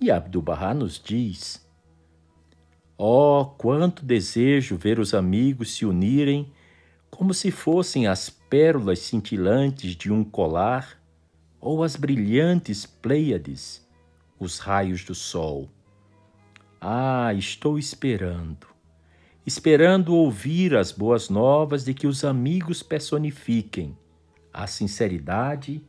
[0.00, 1.66] E Abdu'l-Bahá nos diz:
[2.96, 6.52] Oh, quanto desejo ver os amigos se unirem
[7.10, 10.98] como se fossem as pérolas cintilantes de um colar
[11.60, 13.86] ou as brilhantes Pleiades,
[14.38, 15.68] os raios do sol.
[16.80, 18.66] Ah, estou esperando,
[19.46, 23.96] esperando ouvir as boas novas de que os amigos personifiquem
[24.52, 25.84] a sinceridade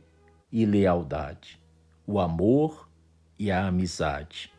[0.51, 1.59] e lealdade,
[2.05, 2.89] o amor
[3.39, 4.51] e a amizade,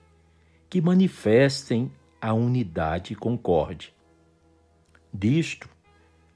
[0.70, 3.90] que manifestem a unidade e concórdia.
[5.12, 5.68] Disto,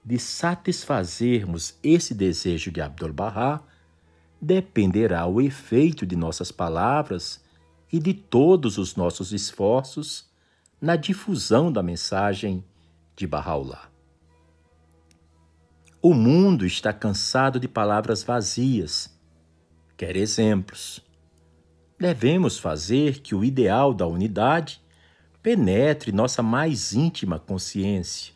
[0.05, 3.61] de satisfazermos esse desejo de Abdu'l-Bahá,
[4.40, 7.42] dependerá o efeito de nossas palavras
[7.92, 10.29] e de todos os nossos esforços
[10.81, 12.62] na difusão da mensagem
[13.16, 13.88] de Bahá'u'lláh.
[16.03, 19.15] O mundo está cansado de palavras vazias
[19.96, 21.00] quer exemplos.
[21.98, 24.80] Devemos fazer que o ideal da unidade
[25.42, 28.35] penetre nossa mais íntima consciência,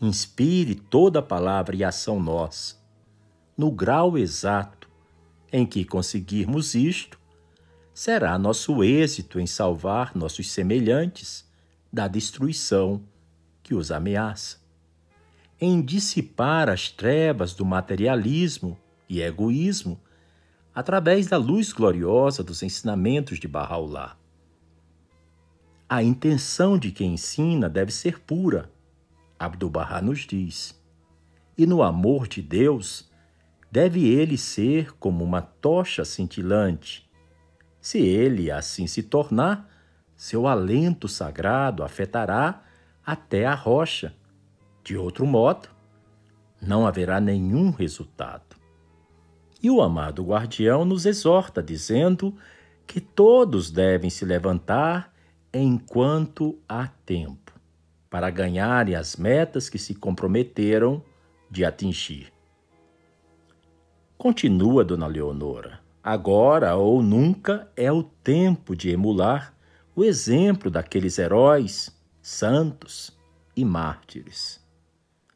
[0.00, 2.76] inspire toda a palavra e ação nossa.
[3.56, 4.90] No grau exato
[5.52, 7.20] em que conseguirmos isto,
[7.94, 11.48] será nosso êxito em salvar nossos semelhantes
[11.92, 13.00] da destruição
[13.62, 14.58] que os ameaça,
[15.60, 18.76] em dissipar as trevas do materialismo
[19.08, 20.00] e egoísmo
[20.74, 24.16] através da luz gloriosa dos ensinamentos de Bahá'u'lláh.
[25.88, 28.72] A intenção de quem ensina deve ser pura,
[29.38, 30.80] Abdu'l-Bahá nos diz.
[31.56, 33.10] E no amor de Deus,
[33.70, 37.08] deve ele ser como uma tocha cintilante.
[37.80, 39.68] Se ele assim se tornar,
[40.16, 42.62] seu alento sagrado afetará
[43.04, 44.14] até a rocha.
[44.82, 45.68] De outro modo,
[46.60, 48.53] não haverá nenhum resultado.
[49.64, 52.36] E o amado guardião nos exorta, dizendo
[52.86, 55.10] que todos devem se levantar
[55.54, 57.50] enquanto há tempo,
[58.10, 61.02] para ganharem as metas que se comprometeram
[61.50, 62.30] de atingir.
[64.18, 65.80] Continua Dona Leonora.
[66.02, 69.54] Agora ou nunca é o tempo de emular
[69.96, 73.18] o exemplo daqueles heróis, santos
[73.56, 74.62] e mártires.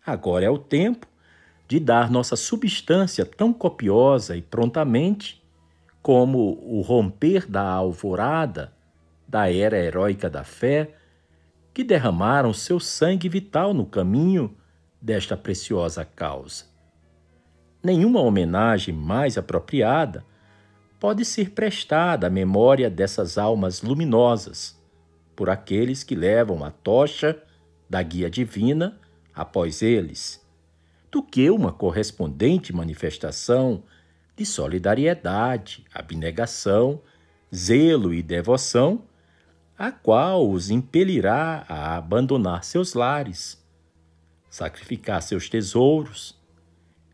[0.05, 1.07] Agora é o tempo
[1.69, 5.45] de dar nossa substância tão copiosa e prontamente
[6.03, 8.73] como o romper da alvorada
[9.29, 10.95] da era heróica da fé,
[11.75, 14.57] que derramaram seu sangue vital no caminho
[15.01, 16.65] desta preciosa causa.
[17.85, 20.25] Nenhuma homenagem mais apropriada
[20.99, 24.77] pode ser prestada à memória dessas almas luminosas
[25.37, 27.41] por aqueles que levam a tocha
[27.89, 28.99] da guia divina
[29.33, 30.45] após eles,
[31.11, 33.83] do que uma correspondente manifestação
[34.37, 37.01] de solidariedade, abnegação,
[37.55, 39.05] zelo e devoção,
[39.77, 43.65] a qual os impelirá a abandonar seus lares,
[44.51, 46.37] sacrificar seus tesouros,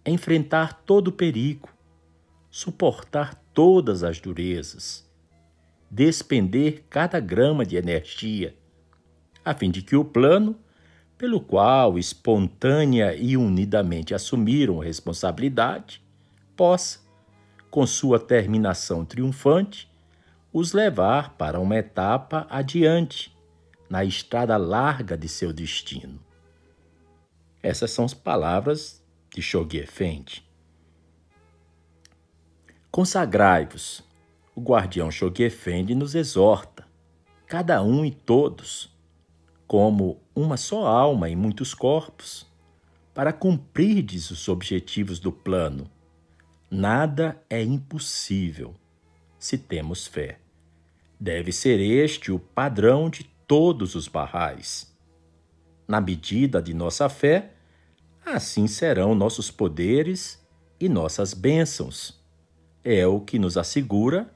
[0.04, 1.68] enfrentar todo o perigo,
[2.50, 5.08] suportar todas as durezas,
[5.90, 8.56] despender cada grama de energia,
[9.44, 10.56] a fim de que o plano,
[11.16, 16.02] pelo qual espontânea e unidamente assumiram responsabilidade,
[16.56, 17.00] possa,
[17.70, 19.90] com sua terminação triunfante,
[20.52, 23.34] os levar para uma etapa adiante
[23.90, 26.20] na estrada larga de seu destino.
[27.62, 29.02] Essas são as palavras
[29.34, 30.44] de Shoghi Effendi.
[32.90, 34.04] Consagrai-vos.
[34.54, 36.86] O guardião Shoghi Effendi nos exorta,
[37.44, 38.93] cada um e todos,
[39.74, 42.46] como uma só alma em muitos corpos,
[43.12, 45.90] para cumprirdes os objetivos do plano.
[46.70, 48.76] Nada é impossível
[49.36, 50.38] se temos fé.
[51.18, 54.96] Deve ser este o padrão de todos os barrais.
[55.88, 57.50] Na medida de nossa fé,
[58.24, 60.40] assim serão nossos poderes
[60.78, 62.22] e nossas bênçãos.
[62.84, 64.32] É o que nos assegura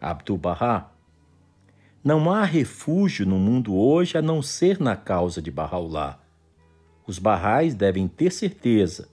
[0.00, 0.91] Abdu'l-Bahá.
[2.04, 6.18] Não há refúgio no mundo hoje a não ser na causa de Bahá'u'lláh.
[7.06, 9.08] Os barrais devem ter certeza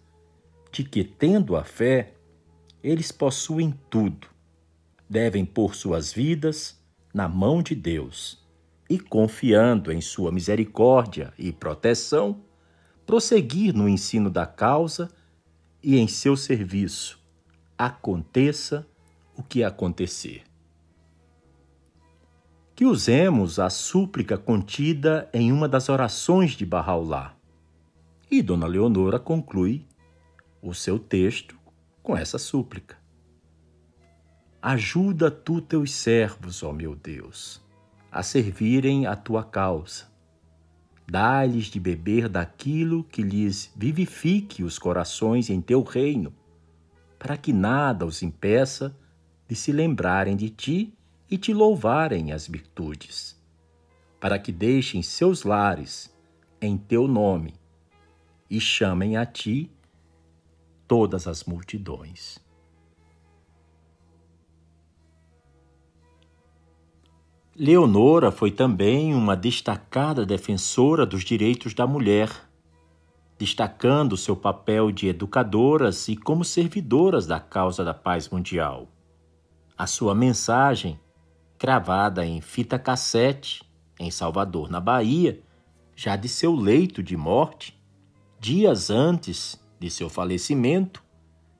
[0.72, 2.14] de que, tendo a fé,
[2.84, 4.28] eles possuem tudo.
[5.08, 6.80] Devem pôr suas vidas
[7.14, 8.44] na mão de Deus
[8.90, 12.42] e, confiando em sua misericórdia e proteção,
[13.06, 15.12] prosseguir no ensino da causa
[15.84, 17.20] e em seu serviço,
[17.78, 18.88] aconteça
[19.36, 20.49] o que acontecer.
[22.80, 27.36] Que usemos a súplica contida em uma das orações de Barraulá.
[28.32, 29.86] E Dona Leonora conclui
[30.62, 31.60] o seu texto
[32.02, 32.96] com essa súplica.
[34.62, 37.62] Ajuda tu teus servos, ó meu Deus,
[38.10, 40.08] a servirem a tua causa
[41.06, 46.34] Dá-lhes de beber daquilo que lhes vivifique os corações em teu reino,
[47.20, 48.96] para que nada os impeça
[49.50, 50.94] de se lembrarem de ti
[51.30, 53.40] e te louvarem as virtudes,
[54.20, 56.14] para que deixem seus lares
[56.62, 57.54] em teu nome
[58.50, 59.72] e chamem a ti
[60.88, 62.40] todas as multidões.
[67.56, 72.32] Leonora foi também uma destacada defensora dos direitos da mulher,
[73.38, 78.88] destacando seu papel de educadoras e como servidoras da causa da paz mundial.
[79.78, 80.98] A sua mensagem,
[81.60, 83.62] gravada em fita cassete
[84.00, 85.42] em Salvador, na Bahia,
[85.94, 87.78] já de seu leito de morte,
[88.40, 91.04] dias antes de seu falecimento,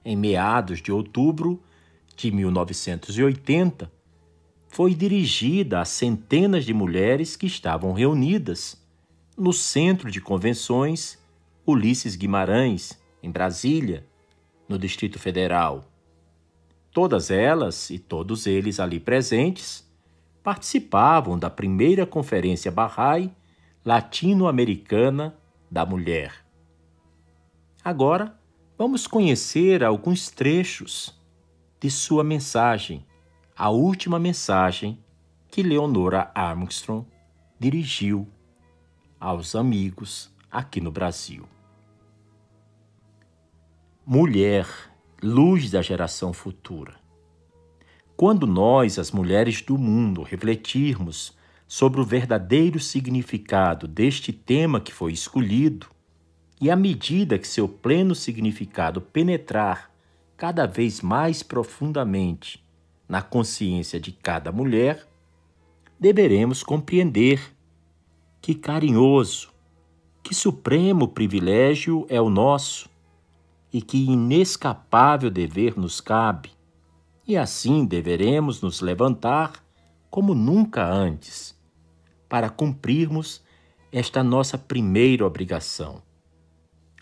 [0.06, 1.62] em meados de outubro
[2.16, 3.92] de 1980,
[4.70, 8.82] foi dirigida a centenas de mulheres que estavam reunidas
[9.38, 11.20] no Centro de Convenções
[11.66, 14.06] Ulisses Guimarães, em Brasília,
[14.68, 15.84] no Distrito Federal.
[16.94, 19.89] Todas elas e todos eles ali presentes
[20.50, 23.32] participavam da primeira Conferência Bahá'í
[23.86, 25.38] Latino-Americana
[25.70, 26.44] da Mulher.
[27.86, 28.36] Agora,
[28.76, 31.16] vamos conhecer alguns trechos
[31.80, 33.06] de sua mensagem
[33.56, 34.98] a última mensagem
[35.52, 37.06] que Leonora Armstrong
[37.60, 38.28] dirigiu
[39.20, 41.48] aos amigos aqui no Brasil.
[44.04, 44.66] Mulher,
[45.22, 46.99] luz da geração futura.
[48.20, 51.34] Quando nós, as mulheres do mundo, refletirmos
[51.66, 55.88] sobre o verdadeiro significado deste tema que foi escolhido,
[56.60, 59.90] e à medida que seu pleno significado penetrar
[60.36, 62.62] cada vez mais profundamente
[63.08, 65.08] na consciência de cada mulher,
[65.98, 67.40] deveremos compreender
[68.42, 69.50] que carinhoso,
[70.22, 72.90] que supremo privilégio é o nosso
[73.72, 76.59] e que inescapável dever nos cabe,
[77.30, 79.64] e assim deveremos nos levantar
[80.10, 81.56] como nunca antes,
[82.28, 83.44] para cumprirmos
[83.92, 86.02] esta nossa primeira obrigação.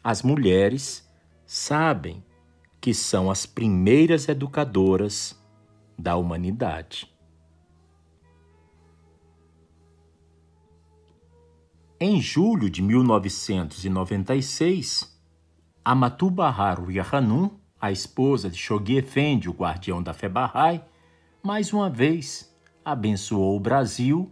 [0.03, 1.09] As mulheres
[1.45, 2.21] sabem
[2.81, 5.41] que são as primeiras educadoras
[5.97, 7.09] da humanidade.
[12.01, 15.17] Em julho de 1996,
[15.85, 20.81] Amatu Bahar Yahanun, a esposa de Shoghi Effendi, o guardião da Bahá'í,
[21.43, 22.51] mais uma vez
[22.83, 24.31] abençoou o Brasil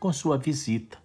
[0.00, 0.98] com sua visita.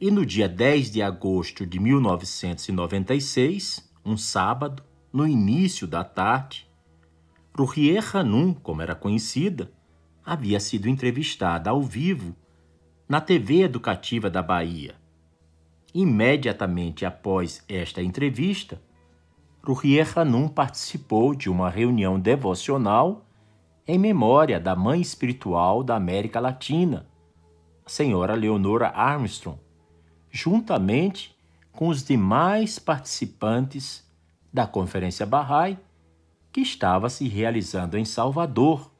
[0.00, 4.82] E no dia 10 de agosto de 1996, um sábado,
[5.12, 6.68] no início da tarde,
[7.56, 9.70] Ruhier Hanum, como era conhecida,
[10.24, 12.34] havia sido entrevistada ao vivo
[13.08, 14.96] na TV educativa da Bahia.
[15.94, 18.82] Imediatamente após esta entrevista,
[19.64, 23.24] Ruhier Hanum participou de uma reunião devocional
[23.86, 27.06] em memória da mãe espiritual da América Latina,
[27.86, 29.60] a senhora Leonora Armstrong,
[30.28, 31.36] juntamente
[31.70, 34.04] com os demais participantes
[34.52, 35.78] da Conferência Bahá'í
[36.50, 38.90] que estava se realizando em Salvador.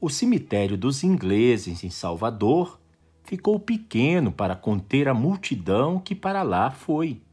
[0.00, 2.80] O cemitério dos ingleses em Salvador
[3.22, 7.23] ficou pequeno para conter a multidão que para lá foi.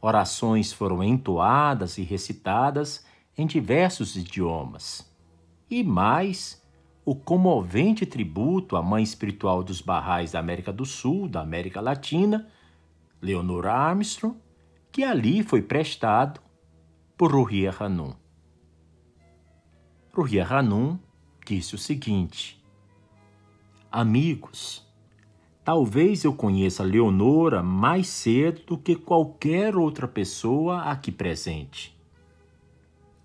[0.00, 3.04] Orações foram entoadas e recitadas
[3.36, 5.08] em diversos idiomas.
[5.68, 6.62] E mais,
[7.04, 12.48] o comovente tributo à mãe espiritual dos barrais da América do Sul, da América Latina,
[13.20, 14.36] Leonora Armstrong,
[14.92, 16.40] que ali foi prestado
[17.16, 18.14] por Ruhia Hanum.
[20.14, 20.98] Ruhia Hanum
[21.44, 22.64] disse o seguinte:
[23.90, 24.87] Amigos,
[25.68, 31.94] talvez eu conheça Leonora mais cedo do que qualquer outra pessoa aqui presente.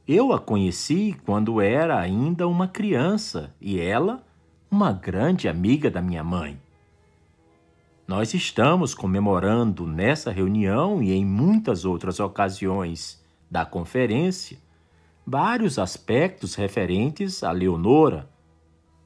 [0.06, 4.28] Eu a conheci quando era ainda uma criança e ela,
[4.70, 6.60] uma grande amiga da minha mãe.
[8.06, 14.58] Nós estamos comemorando nessa reunião e em muitas outras ocasiões da conferência
[15.26, 18.30] vários aspectos referentes a Leonora,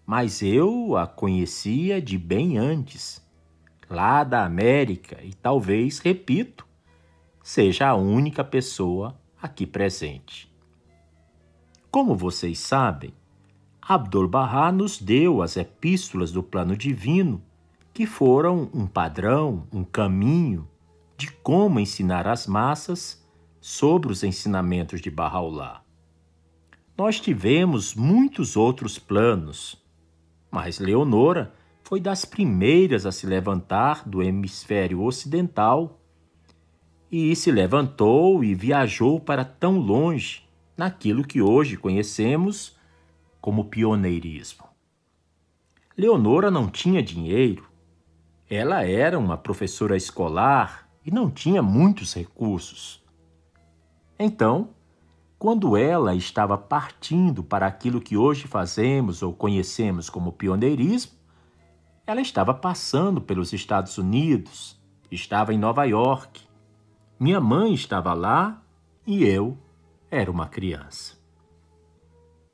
[0.08, 3.27] mas eu a conhecia de bem antes,
[3.90, 6.66] lá da América, e talvez, repito,
[7.42, 10.52] seja a única pessoa aqui presente.
[11.90, 13.14] Como vocês sabem,
[13.82, 17.42] Abdu'l-Bahá nos deu as epístolas do plano divino,
[17.94, 20.68] que foram um padrão, um caminho
[21.18, 23.26] de como ensinar as massas
[23.62, 25.82] sobre os ensinamentos de Bahá'u'lláh.
[26.98, 29.82] Nós tivemos muitos outros planos,
[30.52, 31.54] mas Leonora
[31.88, 36.02] foi das primeiras a se levantar do hemisfério ocidental
[37.10, 40.44] e se levantou e viajou para tão longe
[40.76, 42.76] naquilo que hoje conhecemos
[43.40, 44.66] como pioneirismo.
[45.98, 47.66] Leonora não tinha dinheiro.
[48.50, 53.02] Ela era uma professora escolar e não tinha muitos recursos.
[54.20, 54.72] Então,
[55.40, 61.17] quando ela estava partindo para aquilo que hoje fazemos ou conhecemos como pioneirismo,
[62.08, 64.80] ela estava passando pelos Estados Unidos,
[65.12, 66.42] estava em Nova York.
[67.20, 68.64] Minha mãe estava lá
[69.06, 69.58] e eu
[70.10, 71.18] era uma criança.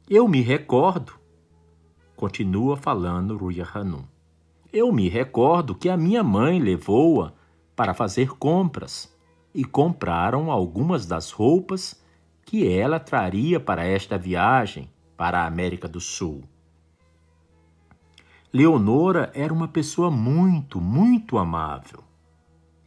[0.10, 1.14] Eu me recordo,
[2.16, 4.06] continua falando Ruya Hanum.
[4.72, 7.32] Eu me recordo que a minha mãe levou-a
[7.76, 9.16] para fazer compras
[9.54, 12.04] e compraram algumas das roupas
[12.43, 16.43] que ela traria para esta viagem para a América do Sul.
[18.56, 22.04] Leonora era uma pessoa muito, muito amável.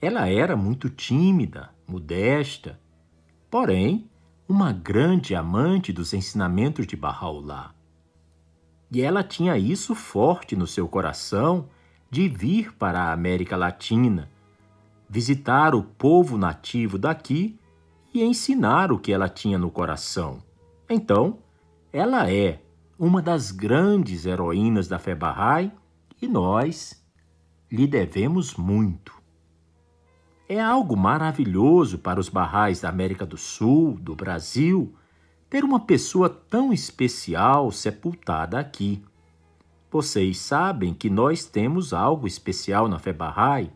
[0.00, 2.78] Ela era muito tímida, modesta,
[3.50, 4.08] porém
[4.48, 7.74] uma grande amante dos ensinamentos de Bahá'u'lláh.
[8.92, 11.68] E ela tinha isso forte no seu coração
[12.08, 14.30] de vir para a América Latina,
[15.08, 17.58] visitar o povo nativo daqui
[18.14, 20.40] e ensinar o que ela tinha no coração.
[20.88, 21.38] Então,
[21.92, 22.62] ela é
[22.98, 25.70] uma das grandes heroínas da fé Bahá'í
[26.20, 27.04] e nós
[27.70, 29.14] lhe devemos muito.
[30.48, 34.94] É algo maravilhoso para os barrais da América do Sul, do Brasil,
[35.50, 39.04] ter uma pessoa tão especial sepultada aqui.
[39.90, 43.70] Vocês sabem que nós temos algo especial na fé Bahá'í?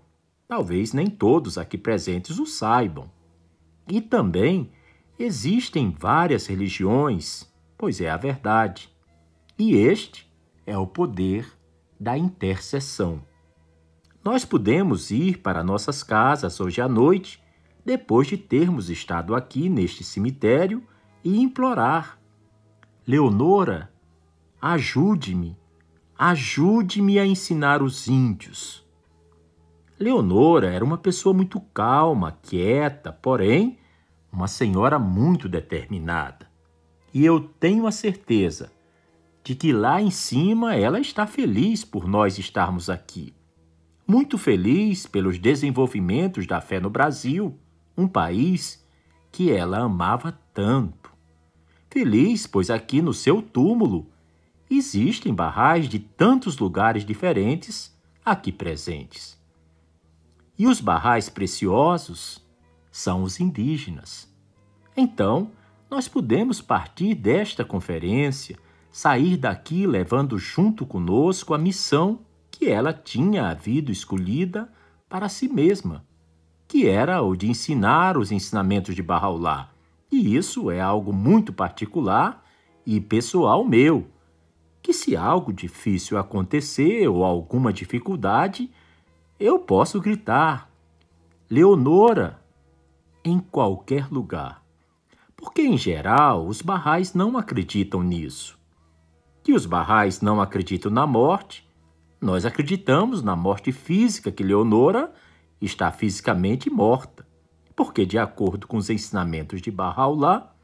[0.48, 3.10] Talvez nem todos aqui presentes o saibam.
[3.86, 4.70] E também
[5.18, 8.90] existem várias religiões, pois é a verdade.
[9.60, 10.26] E este
[10.66, 11.46] é o poder
[12.00, 13.20] da intercessão.
[14.24, 17.44] Nós podemos ir para nossas casas hoje à noite,
[17.84, 20.82] depois de termos estado aqui neste cemitério,
[21.22, 22.18] e implorar:
[23.06, 23.92] Leonora,
[24.62, 25.54] ajude-me,
[26.16, 28.82] ajude-me a ensinar os índios.
[29.98, 33.78] Leonora era uma pessoa muito calma, quieta, porém,
[34.32, 36.48] uma senhora muito determinada.
[37.12, 38.72] E eu tenho a certeza
[39.50, 43.34] de que lá em cima ela está feliz por nós estarmos aqui.
[44.06, 47.58] Muito feliz pelos desenvolvimentos da fé no Brasil,
[47.98, 48.86] um país
[49.32, 51.10] que ela amava tanto.
[51.90, 54.06] Feliz, pois aqui no seu túmulo
[54.70, 57.92] existem barrais de tantos lugares diferentes
[58.24, 59.36] aqui presentes.
[60.56, 62.40] E os barrais preciosos
[62.88, 64.32] são os indígenas.
[64.96, 65.50] Então,
[65.90, 68.56] nós podemos partir desta conferência,
[68.90, 72.20] sair daqui levando junto conosco a missão
[72.50, 74.70] que ela tinha havido escolhida
[75.08, 76.04] para si mesma,
[76.68, 79.68] que era o de ensinar os ensinamentos de Bahá'u'lláh.
[80.10, 82.44] E isso é algo muito particular
[82.84, 84.08] e pessoal meu,
[84.82, 88.70] que se algo difícil acontecer ou alguma dificuldade,
[89.38, 90.70] eu posso gritar:
[91.48, 92.42] Leonora,
[93.24, 94.62] em qualquer lugar.
[95.36, 98.59] Porque, em geral, os barrais não acreditam nisso.
[99.50, 101.68] Que os barrais não acreditam na morte,
[102.20, 105.12] nós acreditamos na morte física, que Leonora
[105.60, 107.26] está fisicamente morta.
[107.74, 110.54] Porque, de acordo com os ensinamentos de Bahá'u'lláh,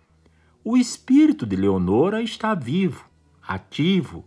[0.63, 3.05] o espírito de Leonora está vivo
[3.43, 4.25] ativo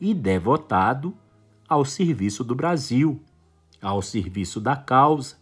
[0.00, 1.16] e devotado
[1.68, 3.22] ao serviço do Brasil,
[3.80, 5.36] ao serviço da causa,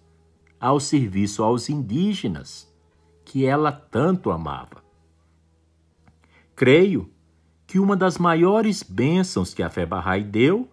[0.61, 2.71] ao serviço aos indígenas,
[3.25, 4.85] que ela tanto amava.
[6.55, 7.11] Creio
[7.69, 10.71] que uma das maiores bênçãos que a fé Bahá'í deu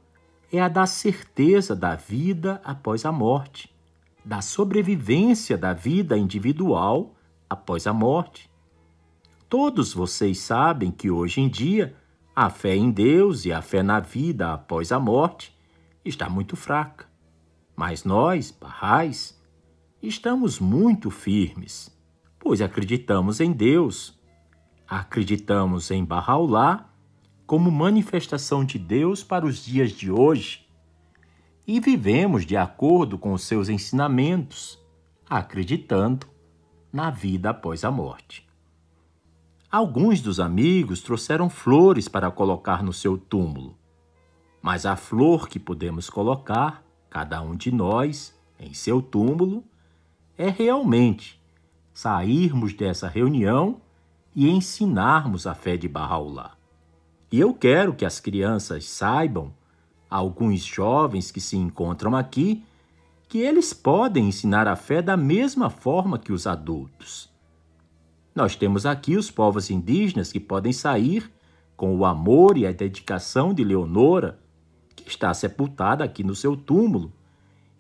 [0.50, 3.70] é a da certeza da vida após a morte,
[4.24, 7.14] da sobrevivência da vida individual
[7.50, 8.50] após a morte.
[9.50, 11.94] Todos vocês sabem que hoje em dia
[12.34, 15.54] a fé em Deus e a fé na vida após a morte
[16.06, 17.06] está muito fraca.
[17.76, 19.38] Mas nós, barrais,
[20.02, 21.94] estamos muito firmes,
[22.40, 24.15] pois acreditamos em Deus,
[24.88, 26.86] acreditamos em Bahá'u'lláh
[27.46, 30.66] como manifestação de Deus para os dias de hoje
[31.68, 34.80] e vivemos de acordo com os seus ensinamentos,
[35.28, 36.28] acreditando
[36.94, 38.48] na vida após a morte.
[39.72, 43.78] Alguns dos amigos trouxeram flores para colocar no seu túmulo.
[44.62, 49.64] Mas a flor que podemos colocar, cada um de nós, em seu túmulo,
[50.38, 51.42] é realmente
[51.94, 53.82] sairmos dessa reunião
[54.36, 56.52] e ensinarmos a fé de Bahá'u'lláh.
[57.32, 59.54] E eu quero que as crianças saibam,
[60.10, 62.64] alguns jovens que se encontram aqui,
[63.28, 67.30] que eles podem ensinar a fé da mesma forma que os adultos.
[68.36, 71.32] Nós temos aqui os povos indígenas que podem sair
[71.76, 74.40] com o amor e a dedicação de Leonora,
[74.96, 77.12] que está sepultada aqui no seu túmulo,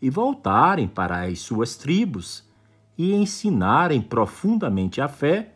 [0.01, 2.43] e voltarem para as suas tribos
[2.97, 5.54] e ensinarem profundamente a fé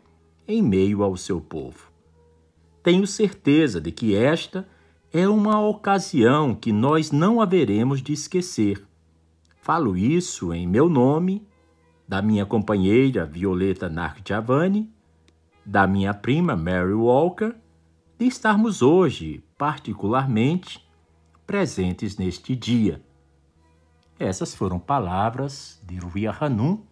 [0.50, 1.90] em meio ao seu povo.
[2.82, 4.66] Tenho certeza de que esta
[5.12, 8.84] é uma ocasião que nós não haveremos de esquecer.
[9.62, 11.46] Falo isso em meu nome
[12.08, 14.90] da minha companheira Violeta Narctiavani,
[15.64, 17.54] da minha prima Mary Walker,
[18.18, 20.84] de estarmos hoje, particularmente,
[21.46, 23.00] presentes neste dia.
[24.18, 26.82] Essas foram palavras de Ruia Hanum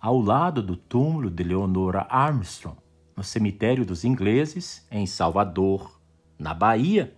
[0.00, 2.78] ao lado do túmulo de Leonora Armstrong,
[3.16, 6.00] no cemitério dos ingleses, em Salvador,
[6.38, 7.12] na Bahia,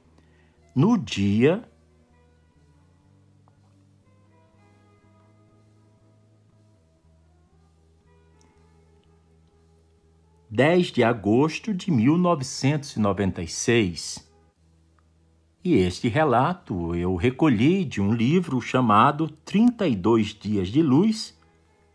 [0.75, 1.63] no dia
[10.53, 14.29] 10 de agosto de 1996.
[15.63, 21.39] E este relato eu recolhi de um livro chamado 32 Dias de Luz,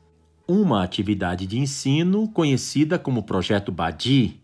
[0.47, 4.40] uma atividade de ensino conhecida como Projeto Badi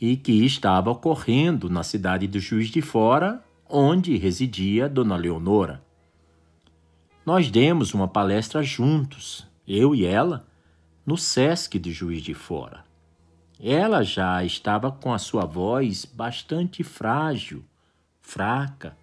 [0.00, 5.82] e que estava ocorrendo na cidade do Juiz de Fora, onde residia Dona Leonora.
[7.26, 10.46] Nós demos uma palestra juntos, eu e ela,
[11.04, 12.84] no SESC de Juiz de Fora.
[13.60, 17.64] Ela já estava com a sua voz bastante frágil,
[18.20, 18.96] fraca,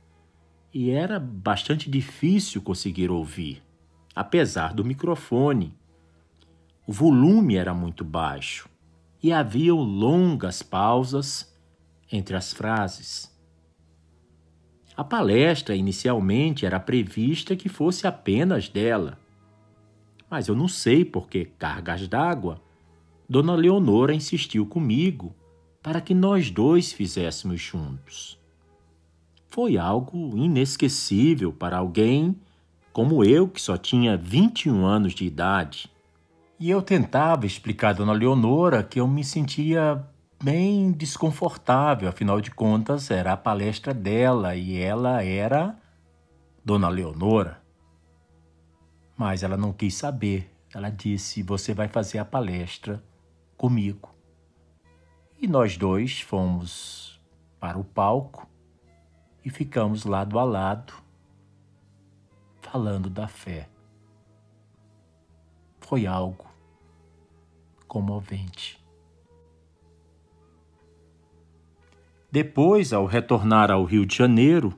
[0.74, 3.62] e era bastante difícil conseguir ouvir,
[4.16, 5.74] apesar do microfone.
[6.88, 8.70] O volume era muito baixo
[9.26, 11.52] e haviam longas pausas
[12.12, 13.36] entre as frases.
[14.96, 19.18] A palestra inicialmente era prevista que fosse apenas dela.
[20.30, 22.62] Mas eu não sei por que cargas d'água.
[23.28, 25.36] Dona Leonora insistiu comigo
[25.82, 28.40] para que nós dois fizéssemos juntos.
[29.48, 32.36] Foi algo inesquecível para alguém
[32.94, 35.90] como eu, que só tinha 21 anos de idade.
[36.58, 40.02] E eu tentava explicar a Dona Leonora que eu me sentia
[40.42, 45.78] bem desconfortável, afinal de contas era a palestra dela e ela era
[46.64, 47.62] Dona Leonora.
[49.18, 50.50] Mas ela não quis saber.
[50.74, 53.04] Ela disse: Você vai fazer a palestra
[53.58, 54.16] comigo.
[55.42, 57.22] E nós dois fomos
[57.60, 58.48] para o palco
[59.44, 60.94] e ficamos lado a lado,
[62.62, 63.68] falando da fé.
[65.88, 66.48] Foi algo
[67.88, 68.84] comovente.
[72.32, 74.74] Depois, ao retornar ao Rio de Janeiro,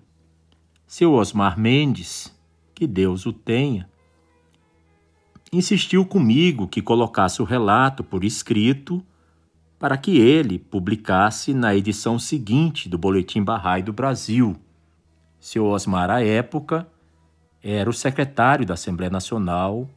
[0.86, 2.38] seu Osmar Mendes,
[2.76, 3.90] que Deus o tenha,
[5.52, 9.02] insistiu comigo que colocasse o relato por escrito
[9.80, 14.58] para que ele publicasse na edição seguinte do Boletim Barrai do Brasil.
[15.40, 16.86] Seu Osmar, à época,
[17.64, 19.90] era o secretário da Assembleia Nacional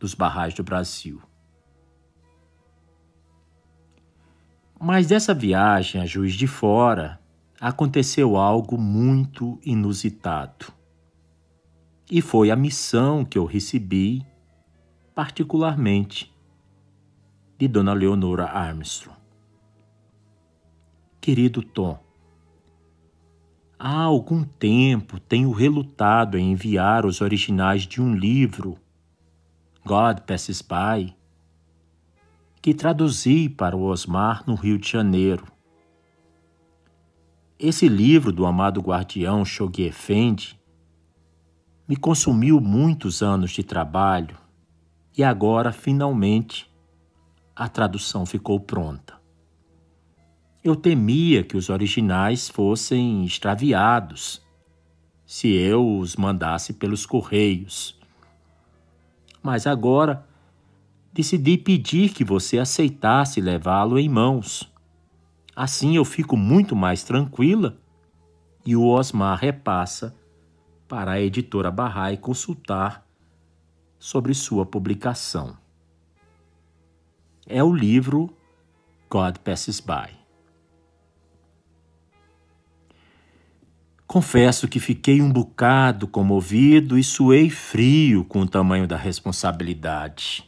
[0.00, 1.22] dos Barrais do Brasil.
[4.80, 7.20] Mas dessa viagem a Juiz de Fora
[7.60, 10.72] aconteceu algo muito inusitado.
[12.10, 14.24] E foi a missão que eu recebi,
[15.14, 16.34] particularmente,
[17.58, 19.20] de Dona Leonora Armstrong.
[21.20, 22.02] Querido Tom,
[23.78, 28.78] há algum tempo tenho relutado em enviar os originais de um livro,
[29.84, 31.14] God Passes By,
[32.60, 35.46] que traduzi para o Osmar no Rio de Janeiro.
[37.58, 40.58] Esse livro do amado guardião Shoghi Effendi
[41.88, 44.38] me consumiu muitos anos de trabalho
[45.16, 46.70] e agora, finalmente,
[47.54, 49.20] a tradução ficou pronta.
[50.62, 54.42] Eu temia que os originais fossem extraviados
[55.26, 57.99] se eu os mandasse pelos correios.
[59.42, 60.26] Mas agora
[61.12, 64.72] decidi pedir que você aceitasse levá-lo em mãos.
[65.54, 67.78] Assim eu fico muito mais tranquila
[68.64, 70.14] e o Osmar repassa
[70.86, 73.06] para a editora Barrai consultar
[73.98, 75.56] sobre sua publicação.
[77.46, 78.34] É o livro
[79.08, 80.19] God Passes By.
[84.10, 90.44] Confesso que fiquei um bocado comovido e suei frio com o tamanho da responsabilidade.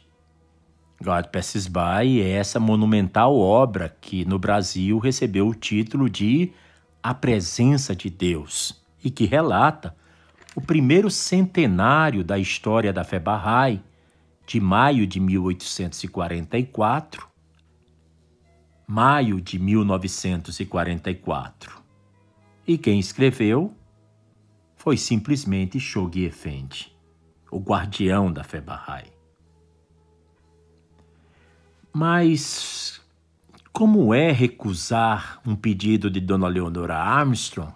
[1.01, 6.51] God Passes By é essa monumental obra que no Brasil recebeu o título de
[7.01, 9.95] A Presença de Deus e que relata
[10.53, 13.81] o primeiro centenário da história da fé Bahá'í,
[14.45, 17.29] de maio de 1844,
[18.85, 21.82] maio de 1944.
[22.65, 23.75] E quem escreveu
[24.75, 26.95] foi simplesmente Shoghi Effendi,
[27.51, 29.11] o guardião da fé Bahá'í.
[31.91, 33.01] Mas
[33.73, 37.73] como é recusar um pedido de Dona Leonora Armstrong?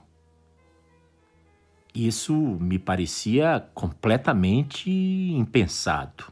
[1.94, 6.32] Isso me parecia completamente impensado.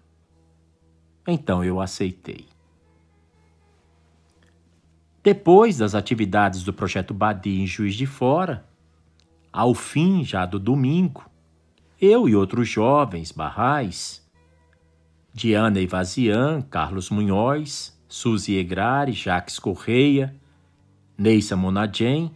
[1.27, 2.54] Então eu aceitei.
[5.25, 8.63] Depois das atividades do projeto Badi em Juiz de Fora,
[9.51, 11.27] ao fim já do domingo,
[11.99, 14.23] eu e outros jovens barrais
[15.33, 20.35] Diana Evazian, Carlos Munhoz, Suzy Egrari, Jacques Correia
[21.17, 22.31] Neissa Monagem,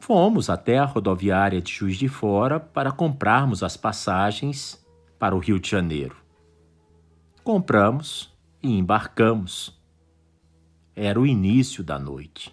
[0.00, 4.86] fomos até a rodoviária de Juiz de Fora para comprarmos as passagens
[5.18, 6.16] para o Rio de Janeiro.
[7.42, 8.30] Compramos
[8.62, 9.81] e embarcamos.
[10.94, 12.52] Era o início da noite.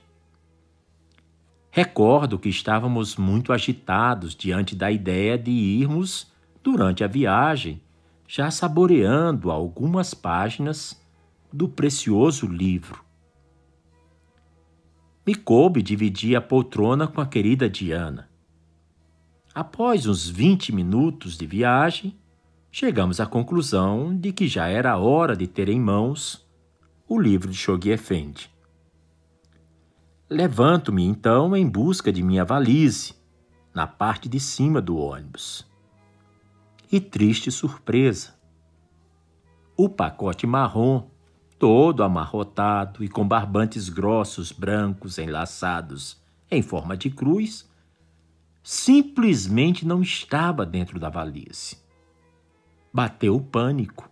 [1.72, 6.32] Recordo que estávamos muito agitados diante da ideia de irmos,
[6.64, 7.82] durante a viagem,
[8.28, 11.02] já saboreando algumas páginas
[11.52, 13.04] do precioso livro.
[15.26, 18.30] Me coube dividir a poltrona com a querida Diana.
[19.54, 22.18] Após uns vinte minutos de viagem,
[22.72, 26.49] chegamos à conclusão de que já era hora de ter em mãos
[27.10, 28.52] o livro de Shoghi Effendi.
[30.30, 33.16] Levanto-me então em busca de minha valise,
[33.74, 35.66] na parte de cima do ônibus.
[36.92, 38.36] E triste surpresa!
[39.76, 41.10] O pacote marrom,
[41.58, 47.68] todo amarrotado e com barbantes grossos brancos enlaçados em forma de cruz,
[48.62, 51.76] simplesmente não estava dentro da valise.
[52.94, 54.08] Bateu o pânico.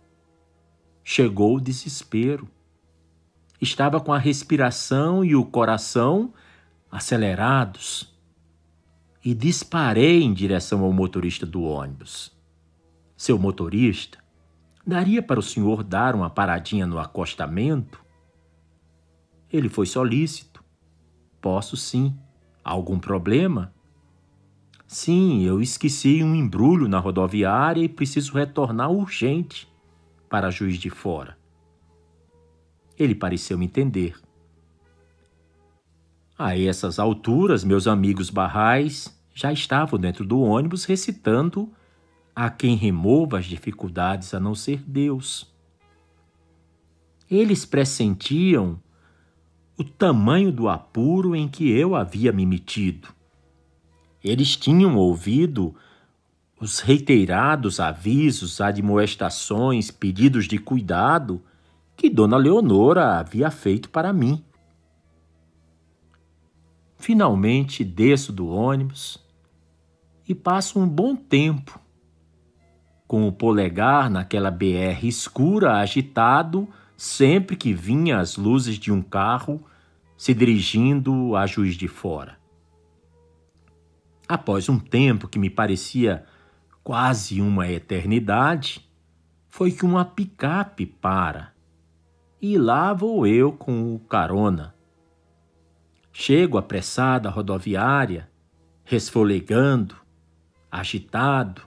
[1.04, 2.48] Chegou o desespero
[3.60, 6.32] estava com a respiração e o coração
[6.90, 8.14] acelerados
[9.24, 12.36] e disparei em direção ao motorista do ônibus.
[13.16, 14.18] Seu motorista,
[14.86, 18.02] daria para o senhor dar uma paradinha no acostamento?
[19.52, 20.62] Ele foi solícito.
[21.40, 22.16] Posso sim.
[22.62, 23.72] Algum problema?
[24.86, 29.70] Sim, eu esqueci um embrulho na rodoviária e preciso retornar urgente
[30.28, 31.37] para Juiz de Fora.
[32.98, 34.14] Ele pareceu entender.
[36.36, 41.70] A essas alturas, meus amigos barrais já estavam dentro do ônibus recitando
[42.34, 45.52] a quem remova as dificuldades a não ser Deus.
[47.30, 48.80] Eles pressentiam
[49.76, 53.08] o tamanho do apuro em que eu havia me metido.
[54.22, 55.74] Eles tinham ouvido
[56.60, 61.40] os reiterados avisos, admoestações, pedidos de cuidado
[61.98, 64.44] que Dona Leonora havia feito para mim.
[66.96, 69.18] Finalmente desço do ônibus
[70.26, 71.80] e passo um bom tempo
[73.08, 79.60] com o polegar naquela BR escura agitado sempre que vinha as luzes de um carro
[80.16, 82.38] se dirigindo a Juiz de Fora.
[84.28, 86.24] Após um tempo que me parecia
[86.84, 88.88] quase uma eternidade,
[89.48, 91.57] foi que uma picape para
[92.40, 94.74] e lá vou eu com o carona.
[96.12, 98.28] Chego apressado à rodoviária,
[98.84, 99.96] resfolegando,
[100.70, 101.62] agitado,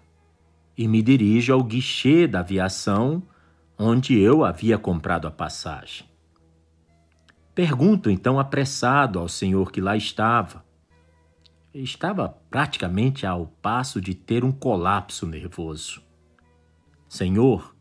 [0.78, 3.22] e me dirijo ao guichê da aviação
[3.78, 6.07] onde eu havia comprado a passagem.
[7.53, 10.63] Pergunto então apressado ao senhor que lá estava.
[11.74, 16.01] Estava praticamente ao passo de ter um colapso nervoso.
[17.07, 17.76] Senhor,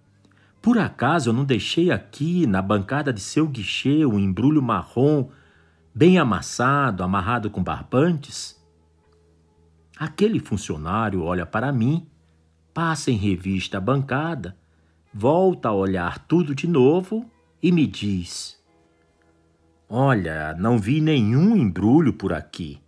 [0.63, 5.29] por acaso eu não deixei aqui, na bancada de seu guichê, um embrulho marrom,
[5.95, 8.61] bem amassado, amarrado com barbantes?
[9.99, 12.07] Aquele funcionário olha para mim,
[12.75, 14.57] passa em revista a bancada,
[15.13, 17.25] volta a olhar tudo de novo
[17.63, 18.63] e me diz:
[19.89, 22.81] Olha, não vi nenhum embrulho por aqui.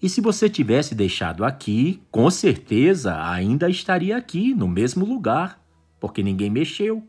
[0.00, 5.61] E se você tivesse deixado aqui, com certeza ainda estaria aqui, no mesmo lugar
[6.02, 7.08] porque ninguém mexeu.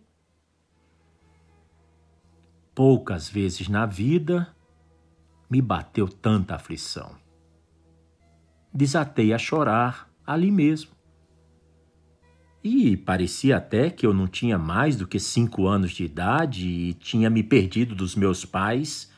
[2.75, 4.55] Poucas vezes na vida
[5.49, 7.15] me bateu tanta aflição.
[8.71, 10.91] Desatei a chorar ali mesmo.
[12.63, 16.93] E parecia até que eu não tinha mais do que cinco anos de idade e
[16.93, 19.11] tinha me perdido dos meus pais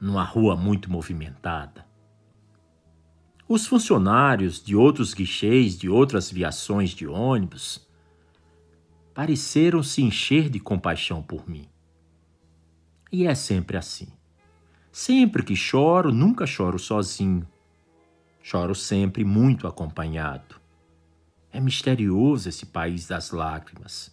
[0.00, 1.84] numa rua muito movimentada.
[3.46, 7.91] Os funcionários de outros guichês de outras viações de ônibus
[9.14, 11.68] pareceram se encher de compaixão por mim.
[13.10, 14.08] E é sempre assim.
[14.90, 17.46] Sempre que choro, nunca choro sozinho.
[18.42, 20.56] Choro sempre muito acompanhado.
[21.52, 24.10] É misterioso esse país das lágrimas.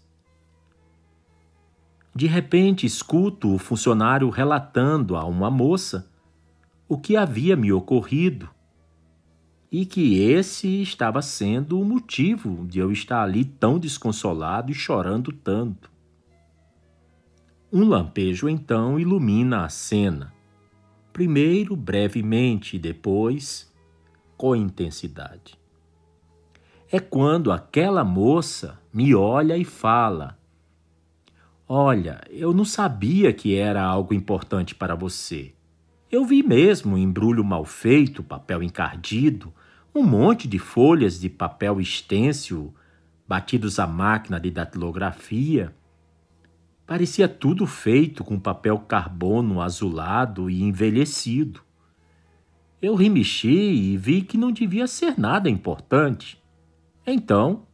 [2.14, 6.10] De repente, escuto o funcionário relatando a uma moça
[6.88, 8.50] o que havia me ocorrido
[9.72, 15.32] e que esse estava sendo o motivo de eu estar ali tão desconsolado e chorando
[15.32, 15.92] tanto.
[17.72, 20.34] Um lampejo então ilumina a cena,
[21.14, 23.72] primeiro brevemente e depois
[24.36, 25.60] com intensidade.
[26.92, 30.40] É quando aquela moça me olha e fala:
[31.68, 35.54] Olha, eu não sabia que era algo importante para você.
[36.12, 39.54] Eu vi mesmo embrulho mal feito, papel encardido,
[39.94, 42.74] um monte de folhas de papel estêncil
[43.28, 45.76] batidos à máquina de datilografia.
[46.86, 51.62] Parecia tudo feito com papel carbono azulado e envelhecido.
[52.82, 56.42] Eu remexi e vi que não devia ser nada importante.
[57.06, 57.68] Então,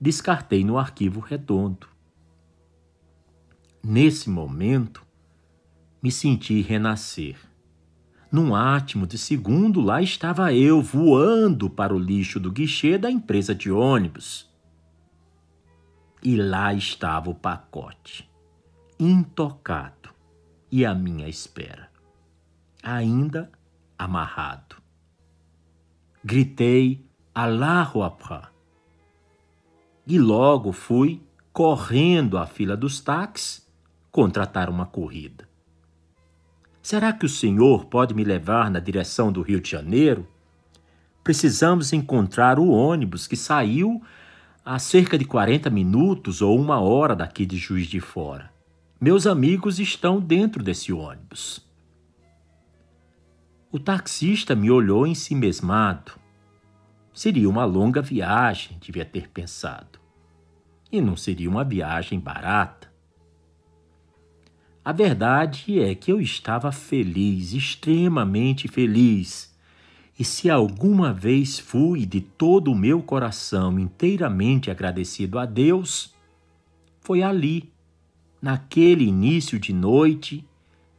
[0.00, 1.86] descartei no arquivo redondo.
[3.82, 5.06] Nesse momento,
[6.02, 7.49] me senti renascer.
[8.30, 13.54] Num átimo de segundo, lá estava eu voando para o lixo do guichê da empresa
[13.54, 14.48] de ônibus.
[16.22, 18.30] E lá estava o pacote,
[18.98, 20.10] intocado
[20.70, 21.90] e à minha espera,
[22.80, 23.50] ainda
[23.98, 24.76] amarrado.
[26.22, 27.04] Gritei
[27.34, 28.52] Allahu Akbar
[30.06, 31.20] e logo fui
[31.52, 33.66] correndo à fila dos táxis
[34.12, 35.49] contratar uma corrida.
[36.90, 40.26] Será que o senhor pode me levar na direção do Rio de Janeiro?
[41.22, 44.02] Precisamos encontrar o ônibus que saiu
[44.64, 48.52] há cerca de 40 minutos ou uma hora daqui de Juiz de Fora.
[49.00, 51.64] Meus amigos estão dentro desse ônibus.
[53.70, 56.10] O taxista me olhou ensimesmado.
[57.14, 60.00] Seria uma longa viagem, devia ter pensado.
[60.90, 62.79] E não seria uma viagem barata.
[64.90, 69.56] A verdade é que eu estava feliz, extremamente feliz.
[70.18, 76.12] E se alguma vez fui de todo o meu coração inteiramente agradecido a Deus,
[77.02, 77.72] foi ali,
[78.42, 80.44] naquele início de noite,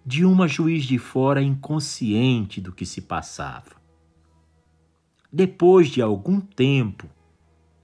[0.06, 3.76] de uma juiz de fora inconsciente do que se passava.
[5.30, 7.10] Depois de algum tempo,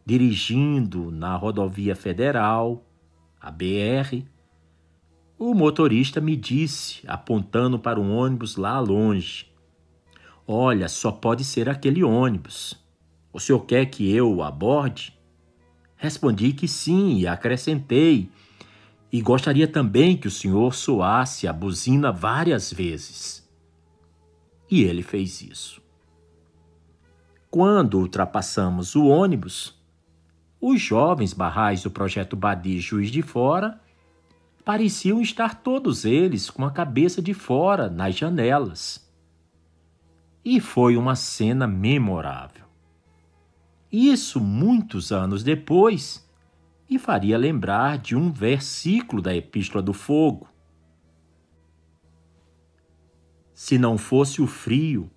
[0.06, 2.82] dirigindo na rodovia federal,
[3.42, 4.24] a BR,
[5.40, 9.46] o motorista me disse, apontando para um ônibus lá longe:
[10.48, 12.76] Olha, só pode ser aquele ônibus.
[13.32, 15.16] O senhor quer que eu o aborde?
[15.96, 18.32] Respondi que sim e acrescentei.
[19.12, 23.48] E gostaria também que o senhor soasse a buzina várias vezes.
[24.70, 25.82] E ele fez isso.
[27.50, 29.76] Quando ultrapassamos o ônibus,
[30.60, 33.80] os jovens barrais do projeto Badi Juiz de Fora
[34.68, 39.10] pareciam estar todos eles com a cabeça de fora nas janelas.
[40.44, 42.66] E foi uma cena memorável.
[43.90, 46.30] Isso muitos anos depois
[46.90, 50.50] me faria lembrar de um versículo da Epístola do Fogo.
[53.54, 55.10] Se não fosse o frio,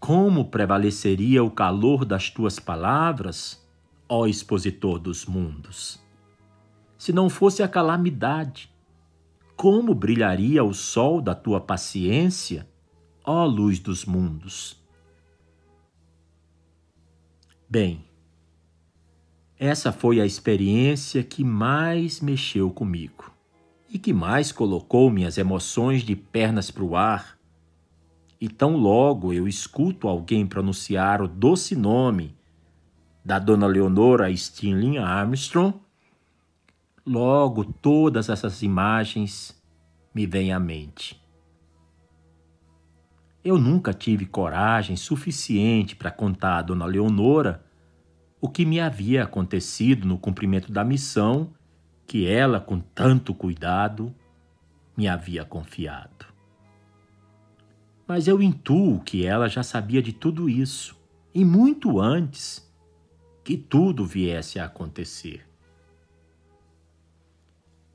[0.00, 3.62] como prevaleceria o calor das tuas palavras,
[4.08, 6.05] ó expositor dos mundos?
[7.06, 8.68] Se não fosse a calamidade?
[9.54, 12.68] Como brilharia o sol da tua paciência,
[13.24, 14.76] ó luz dos mundos?
[17.70, 18.04] Bem,
[19.56, 23.30] essa foi a experiência que mais mexeu comigo
[23.88, 27.38] e que mais colocou minhas emoções de pernas para o ar.
[28.40, 32.36] E tão logo eu escuto alguém pronunciar o doce nome
[33.24, 35.85] da dona Leonora Stirling Armstrong,
[37.06, 39.56] Logo, todas essas imagens
[40.12, 41.24] me vêm à mente.
[43.44, 47.64] Eu nunca tive coragem suficiente para contar a Dona Leonora
[48.40, 51.54] o que me havia acontecido no cumprimento da missão
[52.08, 54.12] que ela, com tanto cuidado,
[54.96, 56.26] me havia confiado.
[58.06, 60.96] Mas eu intuo que ela já sabia de tudo isso,
[61.32, 62.68] e muito antes
[63.44, 65.45] que tudo viesse a acontecer.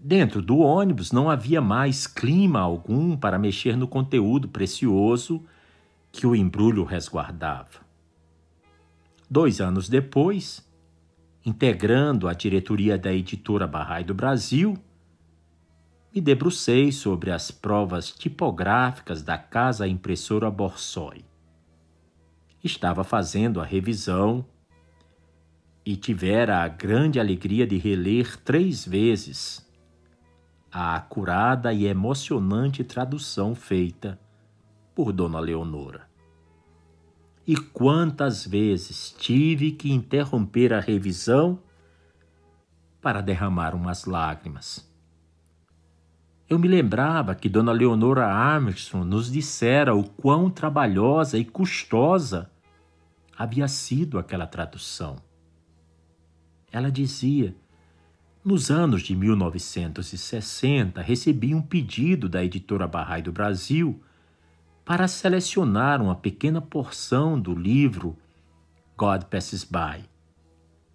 [0.04, 5.46] Dentro do ônibus não havia mais clima algum para mexer no conteúdo precioso
[6.12, 7.86] que o embrulho resguardava.
[9.30, 10.68] Dois anos depois,
[11.46, 14.76] integrando a diretoria da editora Barrai do Brasil,
[16.12, 21.24] me debrucei sobre as provas tipográficas da casa impressora Borsoi.
[22.64, 24.44] Estava fazendo a revisão
[25.86, 29.70] e tivera a grande alegria de reler três vezes
[30.72, 34.20] a acurada e emocionante tradução feita
[34.96, 36.10] por Dona Leonora.
[37.46, 41.60] E quantas vezes tive que interromper a revisão
[43.02, 44.90] para derramar umas lágrimas.
[46.48, 52.52] Eu me lembrava que Dona Leonora Armstrong nos dissera o quão trabalhosa e custosa
[53.36, 55.16] havia sido aquela tradução.
[56.72, 57.56] Ela dizia:
[58.44, 64.02] Nos anos de 1960, recebi um pedido da editora Barrai do Brasil
[64.84, 68.18] para selecionar uma pequena porção do livro
[68.98, 70.10] God Passes By,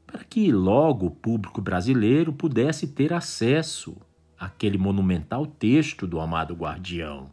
[0.05, 3.97] para que logo o público brasileiro pudesse ter acesso
[4.37, 7.31] àquele monumental texto do amado guardião.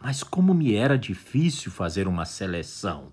[0.00, 3.12] Mas como me era difícil fazer uma seleção.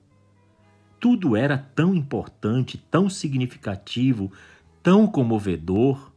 [0.99, 4.32] Tudo era tão importante, tão significativo,
[4.86, 6.11] tão comovedor.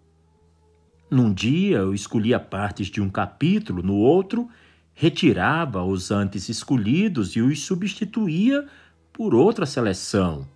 [1.10, 4.46] Num dia eu escolhia partes de um capítulo, no outro
[4.92, 8.68] retirava os antes escolhidos e os substituía
[9.10, 10.46] por outra seleção.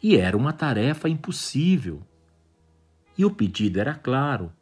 [0.00, 2.02] E era uma tarefa impossível.
[3.18, 4.52] E o pedido era claro.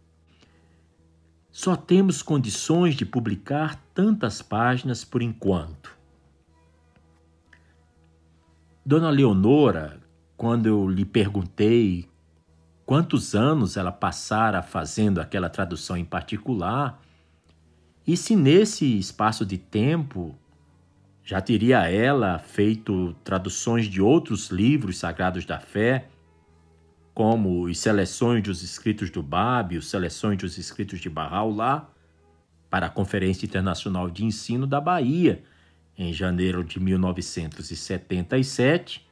[1.50, 5.94] Só temos condições de publicar tantas páginas por enquanto.
[8.82, 10.00] Dona Leonora,
[10.38, 12.10] quando eu lhe perguntei
[12.84, 17.00] quantos anos ela passara fazendo aquela tradução em particular,
[18.06, 20.36] e se nesse espaço de tempo
[21.24, 26.08] já teria ela feito traduções de outros livros sagrados da fé,
[27.14, 29.24] como os Seleções dos Escritos do
[29.78, 31.88] os Seleções dos Escritos de Bahá'u'lláh,
[32.68, 35.44] para a Conferência Internacional de Ensino da Bahia,
[35.96, 39.06] em janeiro de 1977,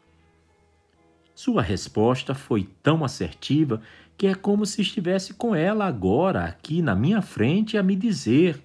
[1.41, 3.81] sua resposta foi tão assertiva
[4.15, 8.63] que é como se estivesse com ela agora, aqui na minha frente, a me dizer: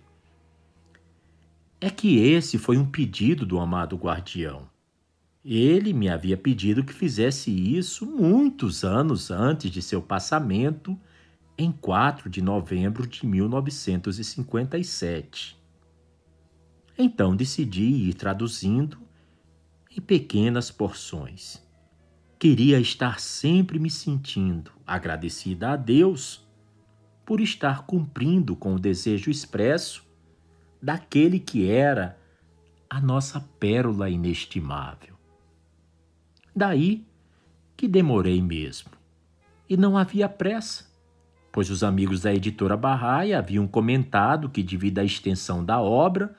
[1.80, 4.68] é que esse foi um pedido do amado guardião.
[5.46, 11.00] Ele me havia pedido que fizesse isso muitos anos antes de seu passamento,
[11.58, 15.58] em 4 de novembro de 1957.
[16.98, 18.98] Então decidi ir traduzindo
[19.96, 21.64] em pequenas porções
[22.46, 26.48] queria estar sempre me sentindo agradecida a Deus
[27.26, 30.06] por estar cumprindo com o desejo expresso
[30.80, 32.20] daquele que era
[32.88, 35.16] a nossa pérola inestimável.
[36.56, 37.04] Daí
[37.76, 38.92] que demorei mesmo.
[39.68, 40.86] E não havia pressa,
[41.52, 46.36] pois os amigos da editora Barrai haviam comentado que, devido à extensão da obra,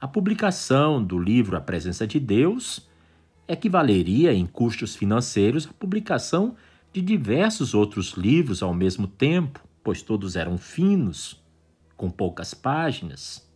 [0.00, 2.88] a publicação do livro A Presença de Deus
[3.48, 6.56] equivaleria em custos financeiros a publicação
[6.92, 11.42] de diversos outros livros ao mesmo tempo, pois todos eram finos,
[11.96, 13.46] com poucas páginas.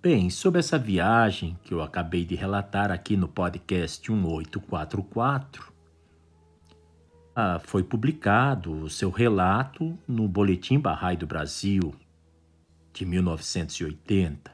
[0.00, 5.72] Bem, sobre essa viagem que eu acabei de relatar aqui no podcast 1844,
[7.40, 11.94] ah, foi publicado o seu relato no Boletim Barrai do Brasil,
[12.92, 14.50] de 1980.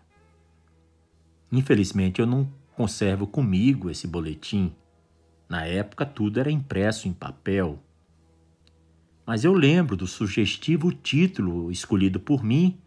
[1.51, 4.70] Infelizmente, eu não conservo comigo esse boletim.
[5.49, 7.78] Na época, tudo era impresso em papel.
[9.24, 12.78] Mas eu lembro do sugestivo título escolhido por mim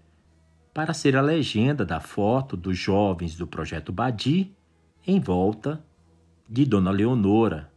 [0.75, 4.55] para ser a legenda da foto dos jovens do Projeto Badi
[5.07, 5.83] em volta
[6.47, 7.73] de Dona Leonora.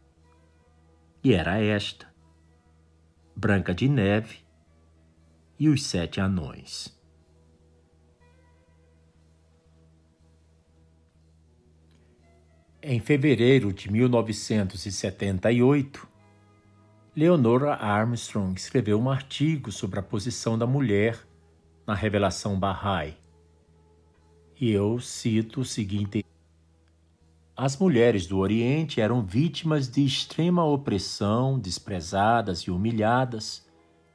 [1.23, 2.10] E era esta.
[3.41, 4.37] Branca de Neve
[5.57, 6.95] e os Sete Anões.
[12.83, 16.07] Em fevereiro de 1978,
[17.15, 21.17] Leonora Armstrong escreveu um artigo sobre a posição da mulher
[21.87, 23.15] na revelação Bahá'í.
[24.55, 26.23] E eu cito o seguinte
[27.55, 33.67] as mulheres do Oriente eram vítimas de extrema opressão, desprezadas e humilhadas,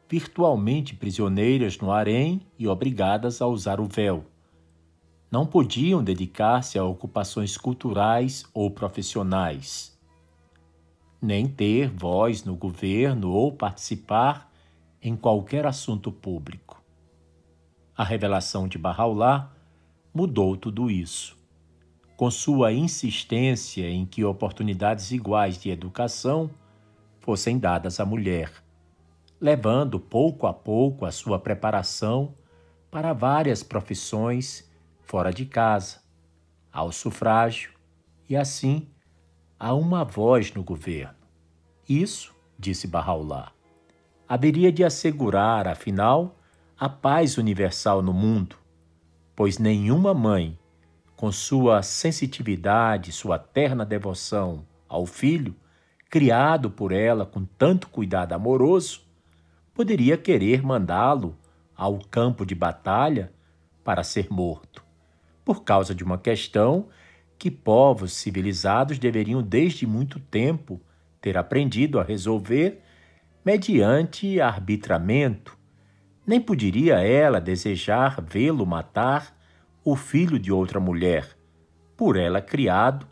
[0.09, 4.25] virtualmente prisioneiras no harém e obrigadas a usar o véu.
[5.31, 9.97] Não podiam dedicar-se a ocupações culturais ou profissionais,
[11.21, 14.51] nem ter voz no governo ou participar
[15.03, 16.83] em qualquer assunto público.
[17.95, 19.51] A revelação de Bahá'u'lláh
[20.15, 21.36] mudou tudo isso
[22.17, 26.51] com sua insistência em que oportunidades iguais de educação
[27.21, 28.51] fossem dadas à mulher,
[29.39, 32.35] levando pouco a pouco a sua preparação
[32.91, 34.71] para várias profissões
[35.03, 36.01] fora de casa,
[36.73, 37.73] ao sufrágio
[38.29, 38.89] e, assim,
[39.59, 41.15] a uma voz no governo.
[41.89, 43.53] Isso, disse Barraulá,
[44.27, 46.39] haveria de assegurar, afinal,
[46.79, 48.57] a paz universal no mundo,
[49.35, 50.59] pois nenhuma mãe
[51.17, 55.57] com sua sensitividade, sua terna devoção ao filho,
[56.11, 59.01] criado por ela com tanto cuidado amoroso,
[59.75, 61.37] poderia querer mandá-lo
[61.75, 63.33] ao campo de batalha
[63.83, 64.85] para ser morto,
[65.45, 66.89] por causa de uma questão
[67.39, 70.81] que povos civilizados deveriam desde muito tempo
[71.21, 72.83] ter aprendido a resolver
[73.45, 75.57] mediante arbitramento.
[76.27, 79.36] Nem poderia ela desejar vê-lo matar
[79.89, 81.39] o filho de outra mulher,
[81.97, 83.07] por ela criado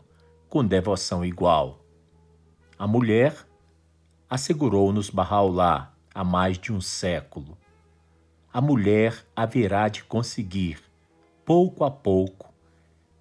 [0.49, 1.79] com devoção igual.
[2.77, 3.33] A mulher
[4.29, 7.57] assegurou-nos Bahá'u'lláh há mais de um século.
[8.51, 10.81] A mulher haverá de conseguir,
[11.45, 12.53] pouco a pouco,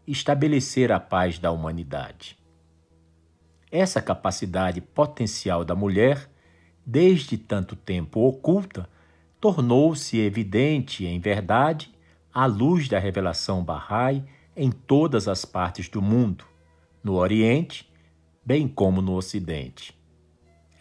[0.04, 2.36] estabelecer a paz da humanidade.
[3.70, 6.28] Essa capacidade potencial da mulher,
[6.84, 8.90] desde tanto tempo oculta,
[9.40, 11.93] tornou-se evidente, em verdade,
[12.34, 14.24] à luz da revelação Bahá'í
[14.56, 16.44] em todas as partes do mundo,
[17.02, 17.88] no Oriente,
[18.44, 19.96] bem como no Ocidente.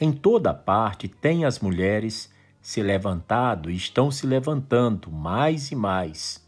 [0.01, 6.43] Em toda parte tem as mulheres se levantado e estão se levantando mais e mais,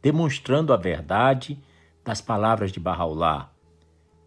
[0.00, 1.62] demonstrando a verdade
[2.02, 3.50] das palavras de Bahá'u'lláh,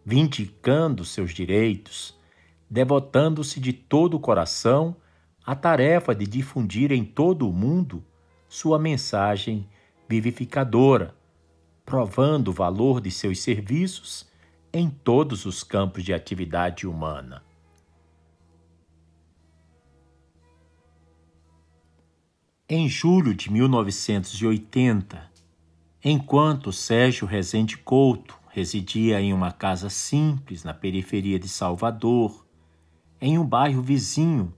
[0.06, 2.16] vindicando seus direitos,
[2.70, 4.96] devotando-se de todo o coração
[5.44, 8.04] à tarefa de difundir em todo o mundo
[8.48, 9.68] sua mensagem
[10.10, 11.16] vivificadora,
[11.86, 14.28] provando o valor de seus serviços
[14.74, 17.43] em todos os campos de atividade humana.
[22.68, 25.32] Em julho de 1980,
[26.03, 32.45] enquanto Sérgio Rezende Couto residia em uma casa simples na periferia de Salvador,
[33.22, 34.53] em um bairro vizinho,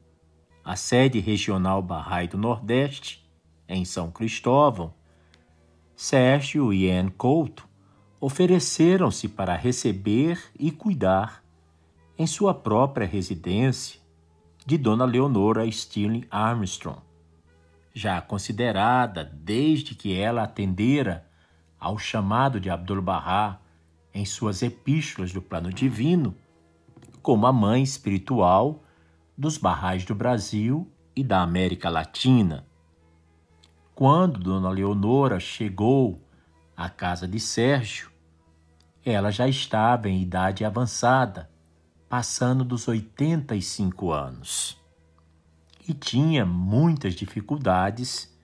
[0.63, 3.25] a sede regional Barrai do Nordeste,
[3.67, 4.93] em São Cristóvão,
[6.03, 7.69] Sérgio e Anne Couto
[8.19, 11.43] ofereceram-se para receber e cuidar,
[12.17, 14.01] em sua própria residência,
[14.65, 16.99] de Dona Leonora Stirling Armstrong
[17.93, 21.23] já considerada desde que ela atendera
[21.79, 23.59] ao chamado de Abdu'l-Bahá
[24.11, 26.35] em suas epístolas do plano divino,
[27.21, 28.83] como a mãe espiritual
[29.37, 32.65] dos barrais do Brasil e da América Latina.
[34.01, 36.27] Quando Dona Leonora chegou
[36.75, 38.09] à casa de Sérgio,
[39.05, 41.51] ela já estava em idade avançada,
[42.09, 44.75] passando dos 85 anos
[45.87, 48.35] e tinha muitas dificuldades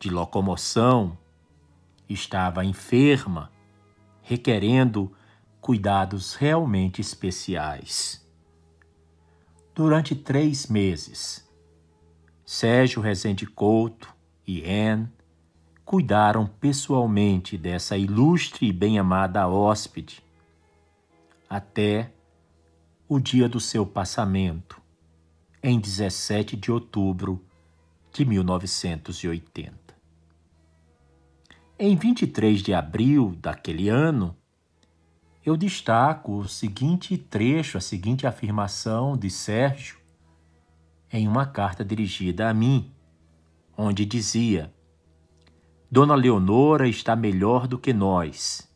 [0.00, 1.18] de locomoção,
[2.08, 3.52] estava enferma,
[4.22, 5.14] requerendo
[5.60, 8.26] cuidados realmente especiais.
[9.74, 11.46] Durante três meses,
[12.42, 14.13] Sérgio Rezende Couto
[14.46, 15.08] e Anne
[15.84, 20.22] cuidaram pessoalmente dessa ilustre e bem-amada hóspede
[21.48, 22.10] até
[23.08, 24.80] o dia do seu passamento,
[25.62, 27.44] em 17 de outubro
[28.12, 29.94] de 1980.
[31.78, 34.36] Em 23 de abril daquele ano,
[35.44, 39.98] eu destaco o seguinte trecho, a seguinte afirmação de Sérgio
[41.12, 42.90] em uma carta dirigida a mim,
[43.76, 44.72] onde dizia:
[45.90, 48.68] Dona Leonora está melhor do que nós,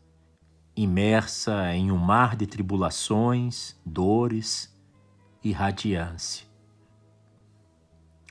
[0.76, 4.74] imersa em um mar de tribulações, dores
[5.42, 6.46] e radiância.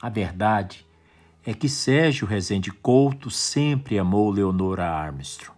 [0.02, 0.86] A verdade
[1.46, 5.58] é que Sérgio Rezende Couto sempre amou Leonora Armstrong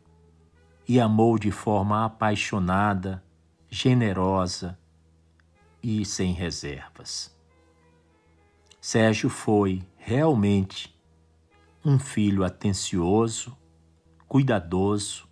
[0.87, 3.23] e amou de forma apaixonada,
[3.69, 4.79] generosa
[5.83, 7.35] e sem reservas.
[8.81, 10.98] Sérgio foi realmente
[11.83, 13.57] um filho atencioso,
[14.27, 15.27] cuidadoso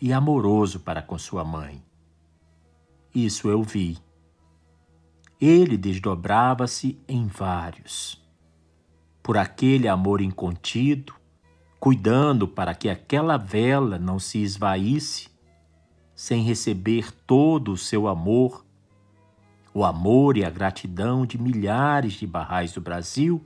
[0.00, 1.82] e amoroso para com sua mãe.
[3.14, 3.98] Isso eu vi
[5.46, 8.22] ele desdobrava-se em vários.
[9.22, 11.14] Por aquele amor incontido,
[11.78, 15.28] cuidando para que aquela vela não se esvaísse,
[16.14, 18.64] sem receber todo o seu amor,
[19.74, 23.44] o amor e a gratidão de milhares de barrais do Brasil,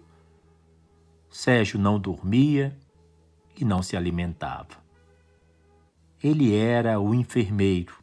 [1.30, 2.76] Sérgio não dormia
[3.56, 4.82] e não se alimentava.
[6.22, 7.96] Ele era o enfermeiro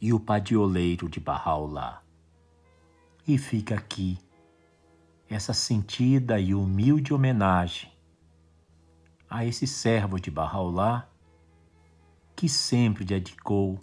[0.00, 2.02] e o padioleiro de Barraulá.
[3.26, 4.18] E fica aqui
[5.28, 7.90] essa sentida e humilde homenagem
[9.28, 11.08] a esse servo de Barraulá
[12.36, 13.82] que sempre dedicou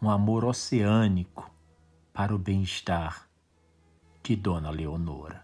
[0.00, 1.50] um amor oceânico
[2.12, 3.28] para o bem-estar
[4.22, 5.43] de Dona Leonora.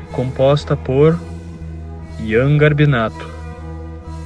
[0.11, 1.17] composta por
[2.19, 3.29] Ian Garbinato.